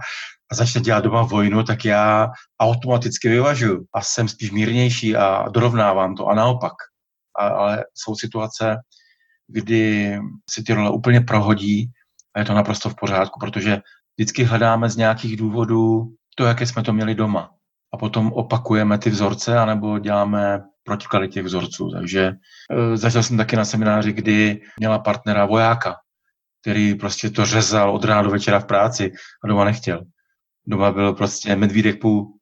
a 0.51 0.55
začne 0.55 0.81
dělat 0.81 1.03
doma 1.03 1.21
vojnu, 1.21 1.63
tak 1.63 1.85
já 1.85 2.31
automaticky 2.59 3.29
vyvažuji 3.29 3.85
a 3.93 4.01
jsem 4.01 4.27
spíš 4.27 4.51
mírnější 4.51 5.15
a 5.15 5.49
dorovnávám 5.49 6.15
to 6.15 6.27
a 6.27 6.35
naopak. 6.35 6.73
A, 7.39 7.47
ale 7.47 7.85
jsou 7.93 8.15
situace, 8.15 8.77
kdy 9.47 10.19
si 10.49 10.63
ty 10.63 10.73
role 10.73 10.89
úplně 10.89 11.21
prohodí 11.21 11.91
a 12.35 12.39
je 12.39 12.45
to 12.45 12.53
naprosto 12.53 12.89
v 12.89 12.95
pořádku, 12.95 13.39
protože 13.39 13.81
vždycky 14.17 14.43
hledáme 14.43 14.89
z 14.89 14.95
nějakých 14.95 15.37
důvodů 15.37 16.13
to, 16.35 16.45
jaké 16.45 16.65
jsme 16.65 16.83
to 16.83 16.93
měli 16.93 17.15
doma. 17.15 17.51
A 17.93 17.97
potom 17.97 18.33
opakujeme 18.33 18.97
ty 18.97 19.09
vzorce, 19.09 19.57
anebo 19.59 19.99
děláme 19.99 20.63
protiklady 20.87 21.27
těch 21.27 21.45
vzorců. 21.45 21.89
Takže 21.91 22.21
e, 22.71 22.97
zažil 22.97 23.23
jsem 23.23 23.37
taky 23.37 23.55
na 23.55 23.65
semináři, 23.65 24.13
kdy 24.13 24.61
měla 24.79 24.99
partnera 24.99 25.45
vojáka, 25.45 25.95
který 26.61 26.95
prostě 26.95 27.29
to 27.29 27.45
řezal 27.45 27.95
od 27.95 28.03
rána 28.03 28.21
do 28.21 28.29
večera 28.29 28.59
v 28.59 28.65
práci 28.65 29.11
a 29.43 29.47
doma 29.47 29.65
nechtěl. 29.65 30.03
Doma 30.67 30.91
byl 30.91 31.13
prostě 31.13 31.55
medvídek 31.55 32.01
půl 32.01 32.33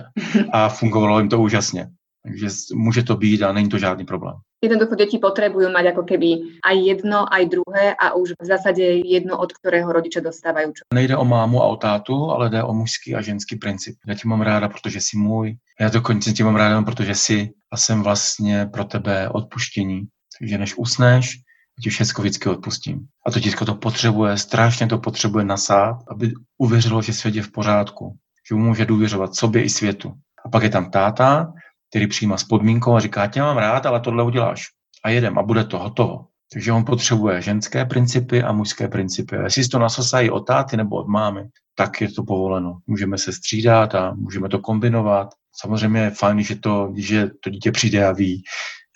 a 0.52 0.68
fungovalo 0.68 1.18
jim 1.18 1.28
to 1.28 1.40
úžasně. 1.40 1.86
Takže 2.24 2.48
může 2.74 3.02
to 3.02 3.16
být 3.16 3.42
a 3.42 3.52
není 3.52 3.68
to 3.68 3.78
žádný 3.78 4.04
problém. 4.04 4.34
Jednoducho 4.64 4.96
deti 4.96 5.20
potrebujú 5.20 5.68
mať 5.68 5.92
ako 5.92 6.02
keby 6.08 6.56
aj 6.64 6.76
jedno, 6.80 7.28
aj 7.28 7.42
druhé 7.52 7.92
a 8.00 8.16
už 8.16 8.32
v 8.40 8.46
zásade 8.48 9.04
jedno, 9.04 9.36
od 9.36 9.52
ktorého 9.52 9.92
rodiče 9.92 10.24
dostávajú. 10.24 10.72
Čo. 10.72 10.82
Nejde 10.88 11.20
o 11.20 11.24
mámu 11.24 11.60
a 11.60 11.68
o 11.68 11.76
tátu, 11.76 12.32
ale 12.32 12.48
jde 12.48 12.64
o 12.64 12.72
mužský 12.72 13.12
a 13.14 13.20
ženský 13.20 13.56
princip. 13.56 14.00
Já 14.08 14.14
tě 14.14 14.28
mám 14.28 14.40
ráda, 14.40 14.68
protože 14.68 15.00
jsi 15.00 15.16
můj. 15.20 15.56
Já 15.80 15.88
dokonce 15.88 16.32
tě 16.32 16.44
mám 16.44 16.56
ráda, 16.56 16.82
protože 16.82 17.14
jsi 17.14 17.50
a 17.72 17.76
jsem 17.76 18.02
vlastně 18.02 18.66
pro 18.72 18.84
tebe 18.84 19.28
odpuštění. 19.28 20.08
Takže 20.40 20.58
než 20.58 20.74
usneš, 20.76 21.36
ti 21.82 21.90
všechno 21.90 22.22
vždycky 22.22 22.48
odpustím. 22.48 23.06
A 23.26 23.30
to 23.30 23.40
dítko 23.40 23.64
to 23.64 23.74
potřebuje, 23.74 24.38
strašně 24.38 24.86
to 24.86 24.98
potřebuje 24.98 25.44
nasát, 25.44 25.96
aby 26.08 26.32
uvěřilo, 26.58 27.02
že 27.02 27.12
svět 27.12 27.34
je 27.34 27.42
v 27.42 27.52
pořádku. 27.52 28.16
Že 28.48 28.54
může 28.54 28.86
důvěřovat 28.86 29.36
sobě 29.36 29.62
i 29.64 29.68
světu. 29.68 30.12
A 30.44 30.48
pak 30.48 30.62
je 30.62 30.70
tam 30.70 30.90
táta, 30.90 31.52
který 31.94 32.06
přijímá 32.06 32.36
s 32.36 32.44
podmínkou 32.44 32.94
a 32.94 33.00
říká, 33.00 33.26
tě 33.26 33.40
mám 33.40 33.56
rád, 33.56 33.86
ale 33.86 34.00
tohle 34.00 34.24
uděláš. 34.24 34.66
A 35.04 35.10
jedem 35.10 35.38
a 35.38 35.42
bude 35.42 35.64
to 35.64 35.78
hotovo. 35.78 36.26
Takže 36.52 36.72
on 36.72 36.84
potřebuje 36.84 37.42
ženské 37.42 37.84
principy 37.84 38.42
a 38.42 38.52
mužské 38.52 38.88
principy. 38.88 39.36
Jestli 39.36 39.68
to 39.68 39.78
nasosají 39.78 40.30
od 40.30 40.40
táty 40.40 40.76
nebo 40.76 40.96
od 40.96 41.08
mámy, 41.08 41.42
tak 41.74 42.00
je 42.00 42.12
to 42.12 42.24
povoleno. 42.24 42.78
Můžeme 42.86 43.18
se 43.18 43.32
střídat 43.32 43.94
a 43.94 44.14
můžeme 44.14 44.48
to 44.48 44.58
kombinovat. 44.58 45.28
Samozřejmě 45.60 46.00
je 46.00 46.10
fajn, 46.10 46.42
že 46.42 46.56
to, 46.56 46.92
že 46.96 47.30
to 47.40 47.50
dítě 47.50 47.72
přijde 47.72 48.06
a 48.06 48.12
ví, 48.12 48.42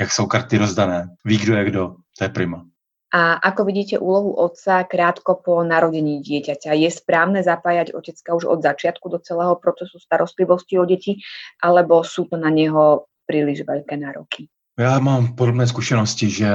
jak 0.01 0.13
jsou 0.13 0.27
karty 0.27 0.59
rozdané. 0.59 1.09
Ví, 1.25 1.39
kdo 1.39 1.55
je 1.55 1.65
kdo. 1.65 1.95
To 2.19 2.25
je 2.25 2.29
prima. 2.29 2.65
A 3.09 3.41
ako 3.41 3.65
vidíte 3.65 3.97
úlohu 3.97 4.37
otca 4.37 4.85
krátko 4.85 5.41
po 5.41 5.65
narodení 5.65 6.21
dieťaťa? 6.21 6.77
Je 6.77 6.93
správne 6.93 7.41
zapájať 7.41 7.97
otecka 7.97 8.37
už 8.37 8.45
od 8.45 8.61
začiatku 8.61 9.09
do 9.09 9.19
celého 9.19 9.57
procesu 9.57 9.97
starostlivosti 9.97 10.77
o 10.77 10.85
deti, 10.85 11.25
alebo 11.65 12.05
sú 12.05 12.29
to 12.29 12.37
na 12.37 12.53
něho 12.53 13.09
příliš 13.27 13.65
velké 13.65 13.97
nároky? 13.97 14.49
Já 14.79 14.99
mám 14.99 15.35
podobné 15.35 15.67
zkušenosti, 15.67 16.31
že 16.31 16.51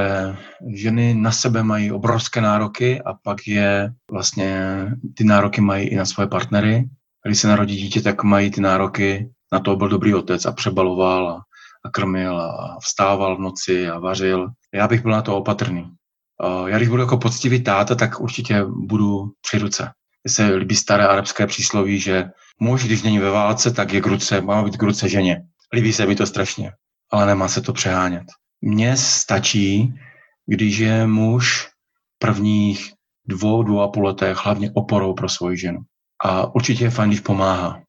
ženy 0.67 1.13
na 1.13 1.31
sebe 1.31 1.63
mají 1.63 1.91
obrovské 1.91 2.41
nároky 2.41 3.01
a 3.01 3.13
pak 3.13 3.47
je 3.47 3.89
vlastně 4.11 4.85
ty 5.17 5.23
nároky 5.23 5.61
mají 5.61 5.87
i 5.87 5.95
na 5.95 6.05
svoje 6.05 6.27
partnery. 6.27 6.89
Když 7.25 7.39
se 7.39 7.47
narodí 7.47 7.75
dítě, 7.75 8.01
tak 8.01 8.23
mají 8.23 8.51
ty 8.51 8.61
nároky 8.61 9.29
na 9.51 9.59
to, 9.59 9.75
byl 9.75 9.89
dobrý 9.89 10.15
otec 10.15 10.45
a 10.45 10.51
přebaloval 10.51 11.29
a, 11.29 11.41
a 11.85 11.89
krmil 11.89 12.39
a 12.39 12.77
vstával 12.81 13.37
v 13.37 13.39
noci 13.39 13.89
a 13.89 13.99
vařil. 13.99 14.49
Já 14.73 14.87
bych 14.87 15.01
byl 15.01 15.11
na 15.11 15.21
to 15.21 15.37
opatrný 15.37 15.91
Já 16.67 16.77
když 16.77 16.89
budu 16.89 17.01
jako 17.01 17.17
poctivý 17.17 17.63
táta, 17.63 17.95
tak 17.95 18.19
určitě 18.19 18.65
budu 18.65 19.31
při 19.41 19.59
ruce. 19.59 19.91
Mně 20.23 20.33
se 20.33 20.55
líbí 20.55 20.75
staré 20.75 21.07
arabské 21.07 21.47
přísloví, 21.47 21.99
že 21.99 22.25
muž, 22.59 22.85
když 22.85 23.03
není 23.03 23.19
ve 23.19 23.29
válce, 23.29 23.71
tak 23.71 23.93
je 23.93 24.01
k 24.01 24.07
ruce, 24.07 24.41
má 24.41 24.63
být 24.63 24.77
k 24.77 24.83
ruce 24.83 25.09
ženě. 25.09 25.43
Líbí 25.73 25.93
se 25.93 26.05
mi 26.05 26.15
to 26.15 26.25
strašně, 26.25 26.71
ale 27.11 27.25
nemá 27.25 27.47
se 27.47 27.61
to 27.61 27.73
přehánět. 27.73 28.23
Mně 28.61 28.97
stačí, 28.97 29.93
když 30.45 30.77
je 30.77 31.07
muž 31.07 31.69
prvních 32.19 32.93
dvou, 33.27 33.63
dvou 33.63 33.81
a 33.81 33.87
půl 33.87 34.05
letech 34.05 34.37
hlavně 34.45 34.71
oporou 34.73 35.13
pro 35.13 35.29
svoji 35.29 35.57
ženu. 35.57 35.79
A 36.23 36.55
určitě 36.55 36.83
je 36.83 36.89
fajn, 36.89 37.09
když 37.09 37.19
pomáhá. 37.19 37.81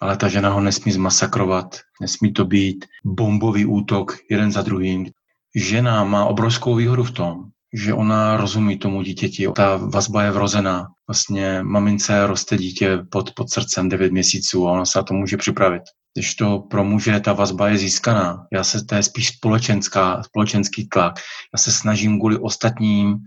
Ale 0.00 0.16
ta 0.16 0.28
žena 0.28 0.48
ho 0.50 0.60
nesmí 0.60 0.92
zmasakrovat, 0.92 1.80
nesmí 2.00 2.32
to 2.32 2.44
být 2.44 2.84
bombový 3.04 3.66
útok 3.66 4.16
jeden 4.30 4.52
za 4.52 4.62
druhým. 4.62 5.06
Žena 5.54 6.04
má 6.04 6.24
obrovskou 6.24 6.74
výhodu 6.74 7.04
v 7.04 7.10
tom, 7.10 7.44
že 7.72 7.94
ona 7.94 8.36
rozumí 8.36 8.78
tomu 8.78 9.02
dítěti. 9.02 9.48
Ta 9.56 9.76
vazba 9.76 10.22
je 10.22 10.30
vrozená. 10.30 10.86
Vlastně 11.08 11.62
mamince 11.62 12.26
roste 12.26 12.56
dítě 12.56 12.98
pod, 13.10 13.34
pod 13.34 13.50
srdcem 13.50 13.88
9 13.88 14.12
měsíců 14.12 14.68
a 14.68 14.72
ona 14.72 14.86
se 14.86 14.98
na 14.98 15.02
to 15.02 15.14
může 15.14 15.36
připravit. 15.36 15.82
Když 16.14 16.34
to 16.34 16.58
pro 16.58 16.84
muže 16.84 17.20
ta 17.20 17.32
vazba 17.32 17.68
je 17.68 17.78
získaná, 17.78 18.46
já 18.52 18.64
se, 18.64 18.84
to 18.84 18.94
je 18.94 19.02
spíš 19.02 19.28
společenská, 19.28 20.22
společenský 20.22 20.88
tlak. 20.88 21.14
Já 21.54 21.58
se 21.58 21.72
snažím 21.72 22.18
kvůli 22.18 22.38
ostatním 22.38 23.18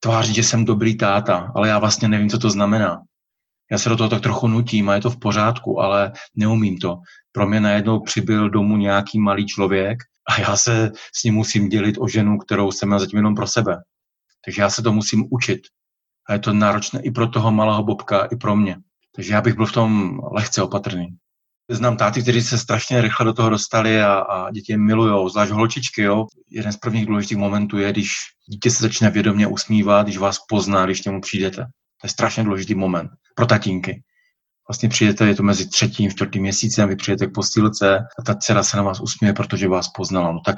tvářit, 0.00 0.34
že 0.34 0.42
jsem 0.42 0.64
dobrý 0.64 0.96
táta, 0.96 1.52
ale 1.54 1.68
já 1.68 1.78
vlastně 1.78 2.08
nevím, 2.08 2.30
co 2.30 2.38
to 2.38 2.50
znamená. 2.50 3.02
Já 3.70 3.78
se 3.78 3.88
do 3.88 3.96
toho 3.96 4.08
tak 4.10 4.22
trochu 4.22 4.48
nutím 4.48 4.88
a 4.88 4.94
je 4.94 5.00
to 5.00 5.10
v 5.10 5.18
pořádku, 5.18 5.80
ale 5.80 6.12
neumím 6.34 6.78
to. 6.78 6.98
Pro 7.32 7.46
mě 7.46 7.60
najednou 7.60 8.00
přibyl 8.00 8.50
domů 8.50 8.76
nějaký 8.76 9.18
malý 9.18 9.46
člověk 9.46 9.98
a 10.28 10.40
já 10.40 10.56
se 10.56 10.90
s 11.14 11.24
ním 11.24 11.34
musím 11.34 11.68
dělit 11.68 11.96
o 11.98 12.08
ženu, 12.08 12.38
kterou 12.38 12.72
jsem 12.72 12.88
měl 12.88 13.00
zatím 13.00 13.16
jenom 13.16 13.34
pro 13.34 13.46
sebe. 13.46 13.76
Takže 14.44 14.62
já 14.62 14.70
se 14.70 14.82
to 14.82 14.92
musím 14.92 15.24
učit. 15.30 15.60
A 16.28 16.32
je 16.32 16.38
to 16.38 16.52
náročné 16.52 17.00
i 17.02 17.10
pro 17.10 17.28
toho 17.28 17.52
malého 17.52 17.82
Bobka, 17.82 18.24
i 18.24 18.36
pro 18.36 18.56
mě. 18.56 18.76
Takže 19.14 19.32
já 19.32 19.40
bych 19.40 19.54
byl 19.54 19.66
v 19.66 19.72
tom 19.72 20.20
lehce 20.32 20.62
opatrný. 20.62 21.06
Znám 21.70 21.96
táty, 21.96 22.22
kteří 22.22 22.42
se 22.42 22.58
strašně 22.58 23.00
rychle 23.00 23.26
do 23.26 23.32
toho 23.32 23.50
dostali 23.50 24.02
a, 24.02 24.14
a 24.14 24.50
děti 24.50 24.72
je 24.72 24.78
milujou, 24.78 25.28
zvlášť 25.28 25.52
holčičky. 25.52 26.02
Jo. 26.02 26.26
Jeden 26.50 26.72
z 26.72 26.76
prvních 26.76 27.06
důležitých 27.06 27.38
momentů 27.38 27.78
je, 27.78 27.92
když 27.92 28.10
dítě 28.48 28.70
se 28.70 28.82
začne 28.82 29.10
vědomě 29.10 29.46
usmívat, 29.46 30.06
když 30.06 30.18
vás 30.18 30.38
pozná, 30.48 30.86
když 30.86 31.04
němu 31.04 31.20
přijdete. 31.20 31.62
To 32.00 32.06
je 32.06 32.10
strašně 32.10 32.44
důležitý 32.44 32.74
moment 32.74 33.10
pro 33.34 33.46
tatínky. 33.46 34.02
Vlastně 34.68 34.88
přijdete, 34.88 35.26
je 35.26 35.34
to 35.34 35.42
mezi 35.42 35.68
třetím, 35.68 36.10
čtvrtým 36.10 36.42
měsícem, 36.42 36.88
vy 36.88 36.96
přijdete 36.96 37.26
k 37.26 37.34
postilce 37.34 37.98
a 38.18 38.22
ta 38.22 38.34
dcera 38.34 38.62
se 38.62 38.76
na 38.76 38.82
vás 38.82 39.00
usměje, 39.00 39.32
protože 39.32 39.68
vás 39.68 39.88
poznala. 39.88 40.32
No 40.32 40.40
tak 40.44 40.56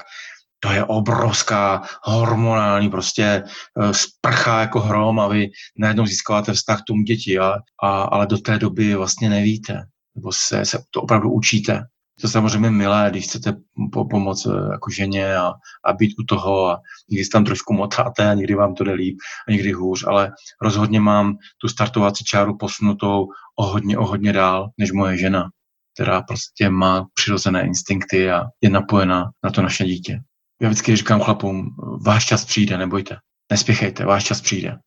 to 0.60 0.72
je 0.72 0.84
obrovská 0.84 1.82
hormonální 2.02 2.90
prostě 2.90 3.22
eh, 3.22 3.94
sprcha 3.94 4.60
jako 4.60 4.80
hrom 4.80 5.20
a 5.20 5.28
vy 5.28 5.46
najednou 5.78 6.06
získáváte 6.06 6.52
vztah 6.52 6.80
k 6.80 6.84
tomu 6.86 7.02
děti, 7.02 7.38
a, 7.38 7.54
a, 7.82 8.02
ale 8.02 8.26
do 8.26 8.38
té 8.38 8.58
doby 8.58 8.94
vlastně 8.94 9.28
nevíte 9.28 9.82
nebo 10.18 10.32
se, 10.32 10.64
se 10.64 10.78
to 10.90 11.02
opravdu 11.02 11.32
učíte. 11.32 11.82
To 12.20 12.28
samozřejmě 12.28 12.70
milé, 12.70 13.08
když 13.10 13.24
chcete 13.24 13.56
po, 13.92 14.04
pomoct 14.04 14.46
eh, 14.46 14.72
jako 14.72 14.90
ženě 14.90 15.36
a, 15.36 15.52
a 15.84 15.92
být 15.92 16.14
u 16.18 16.22
toho 16.22 16.70
a 16.70 16.80
někdy 17.10 17.24
se 17.24 17.30
tam 17.30 17.44
trošku 17.44 17.72
motáte 17.72 18.30
a 18.30 18.34
někdy 18.34 18.54
vám 18.54 18.74
to 18.74 18.84
jde 18.84 18.92
líp 18.92 19.16
a 19.48 19.52
někdy 19.52 19.72
hůř, 19.72 20.04
ale 20.08 20.32
rozhodně 20.62 21.00
mám 21.00 21.36
tu 21.60 21.68
startovací 21.68 22.24
čáru 22.24 22.56
posunutou 22.56 23.26
o 23.58 23.66
hodně, 23.66 23.98
o 23.98 24.06
hodně 24.06 24.32
dál 24.32 24.68
než 24.78 24.92
moje 24.92 25.18
žena, 25.18 25.48
která 25.94 26.22
prostě 26.22 26.70
má 26.70 27.06
přirozené 27.14 27.66
instinkty 27.66 28.30
a 28.30 28.44
je 28.60 28.70
napojená 28.70 29.30
na 29.44 29.50
to 29.50 29.62
naše 29.62 29.84
dítě. 29.84 30.20
Já 30.62 30.68
vždycky 30.68 30.96
říkám 30.96 31.20
chlapům, 31.20 31.76
váš 32.06 32.26
čas 32.26 32.44
přijde, 32.44 32.78
nebojte, 32.78 33.16
nespěchejte, 33.50 34.04
váš 34.04 34.24
čas 34.24 34.40
přijde. 34.40 34.78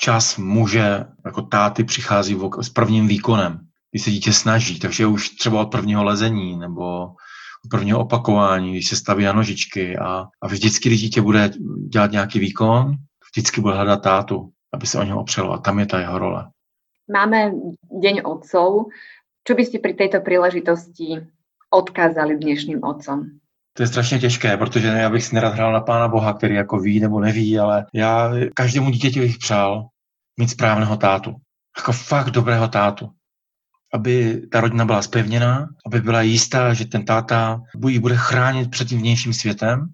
Čas 0.00 0.36
muže 0.36 1.04
jako 1.24 1.42
táty 1.42 1.84
přichází 1.84 2.38
s 2.60 2.68
prvním 2.68 3.08
výkonem 3.08 3.60
když 3.94 4.04
se 4.04 4.10
dítě 4.10 4.32
snaží, 4.32 4.78
takže 4.78 5.06
už 5.06 5.28
třeba 5.28 5.60
od 5.60 5.70
prvního 5.70 6.04
lezení 6.04 6.58
nebo 6.58 7.04
od 7.64 7.68
prvního 7.70 8.00
opakování, 8.00 8.72
když 8.72 8.88
se 8.88 8.96
staví 8.96 9.24
na 9.24 9.32
nožičky 9.32 9.98
a, 9.98 10.26
a 10.42 10.46
vždycky, 10.46 10.88
když 10.88 11.00
dítě 11.00 11.22
bude 11.22 11.50
dělat 11.88 12.12
nějaký 12.12 12.38
výkon, 12.38 12.94
vždycky 13.30 13.60
bude 13.60 13.74
hledat 13.74 14.02
tátu, 14.02 14.50
aby 14.74 14.86
se 14.86 14.98
o 14.98 15.02
něho 15.02 15.20
opřelo 15.20 15.52
a 15.52 15.58
tam 15.58 15.78
je 15.78 15.86
ta 15.86 16.00
jeho 16.00 16.18
role. 16.18 16.50
Máme 17.12 17.52
Deň 18.02 18.20
otcov. 18.24 18.90
Čo 19.46 19.54
by 19.54 19.62
ste 19.62 19.78
pri 19.78 19.94
tejto 19.94 20.24
príležitosti 20.24 21.30
odkázali 21.70 22.34
dnešním 22.34 22.82
otcom? 22.82 23.38
To 23.76 23.82
je 23.82 23.86
strašně 23.86 24.18
těžké, 24.18 24.56
protože 24.56 24.88
já 24.88 25.10
bych 25.10 25.24
si 25.24 25.34
nerad 25.34 25.54
hrál 25.54 25.72
na 25.72 25.80
Pána 25.80 26.08
Boha, 26.08 26.32
který 26.32 26.54
jako 26.54 26.78
ví 26.78 27.00
nebo 27.00 27.20
neví, 27.20 27.58
ale 27.58 27.86
já 27.94 28.32
každému 28.54 28.90
dítěti 28.90 29.20
bych 29.20 29.38
přál 29.38 29.86
mít 30.40 30.50
správného 30.50 30.96
tátu. 30.96 31.34
Jako 31.78 31.92
fakt 31.92 32.30
dobrého 32.30 32.68
tátu 32.68 33.10
aby 33.94 34.42
ta 34.52 34.60
rodina 34.60 34.84
byla 34.84 35.02
spevněná, 35.02 35.68
aby 35.86 36.00
byla 36.00 36.22
jistá, 36.22 36.74
že 36.74 36.84
ten 36.84 37.04
táta 37.04 37.60
ji 37.88 37.98
bude 37.98 38.16
chránit 38.16 38.70
před 38.70 38.88
tím 38.88 38.98
vnějším 38.98 39.32
světem 39.32 39.86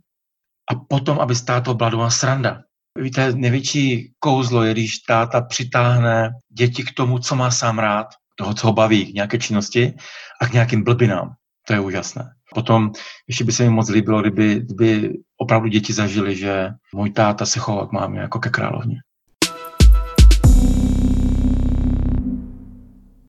a 0.71 0.75
potom, 0.75 1.21
aby 1.21 1.35
z 1.35 1.43
táto 1.43 1.75
byla 1.75 1.91
doma 1.91 2.11
sranda. 2.11 2.61
Víte, 2.99 3.33
největší 3.33 4.13
kouzlo 4.19 4.63
je, 4.63 4.73
když 4.73 4.99
táta 4.99 5.41
přitáhne 5.41 6.31
děti 6.59 6.85
k 6.85 6.93
tomu, 6.95 7.19
co 7.19 7.37
má 7.37 7.51
sám 7.51 7.79
rád, 7.79 8.07
toho, 8.39 8.55
co 8.55 8.67
ho 8.67 8.73
baví, 8.73 9.07
k 9.07 9.15
nějaké 9.15 9.39
činnosti 9.39 9.95
a 10.41 10.47
k 10.47 10.53
nějakým 10.53 10.85
blbinám. 10.85 11.33
To 11.67 11.73
je 11.73 11.81
úžasné. 11.81 12.25
Potom 12.55 12.93
ještě 13.29 13.45
by 13.45 13.53
se 13.53 13.63
mi 13.63 13.71
moc 13.71 13.89
líbilo, 13.89 14.21
kdyby, 14.21 14.55
kdyby 14.55 15.19
opravdu 15.37 15.69
děti 15.69 15.93
zažili, 15.93 16.37
že 16.37 16.69
můj 16.95 17.11
táta 17.11 17.47
se 17.47 17.61
chová 17.61 17.87
k 17.87 17.93
mámě 17.93 18.21
jako 18.21 18.39
ke 18.39 18.51
královně. 18.51 18.97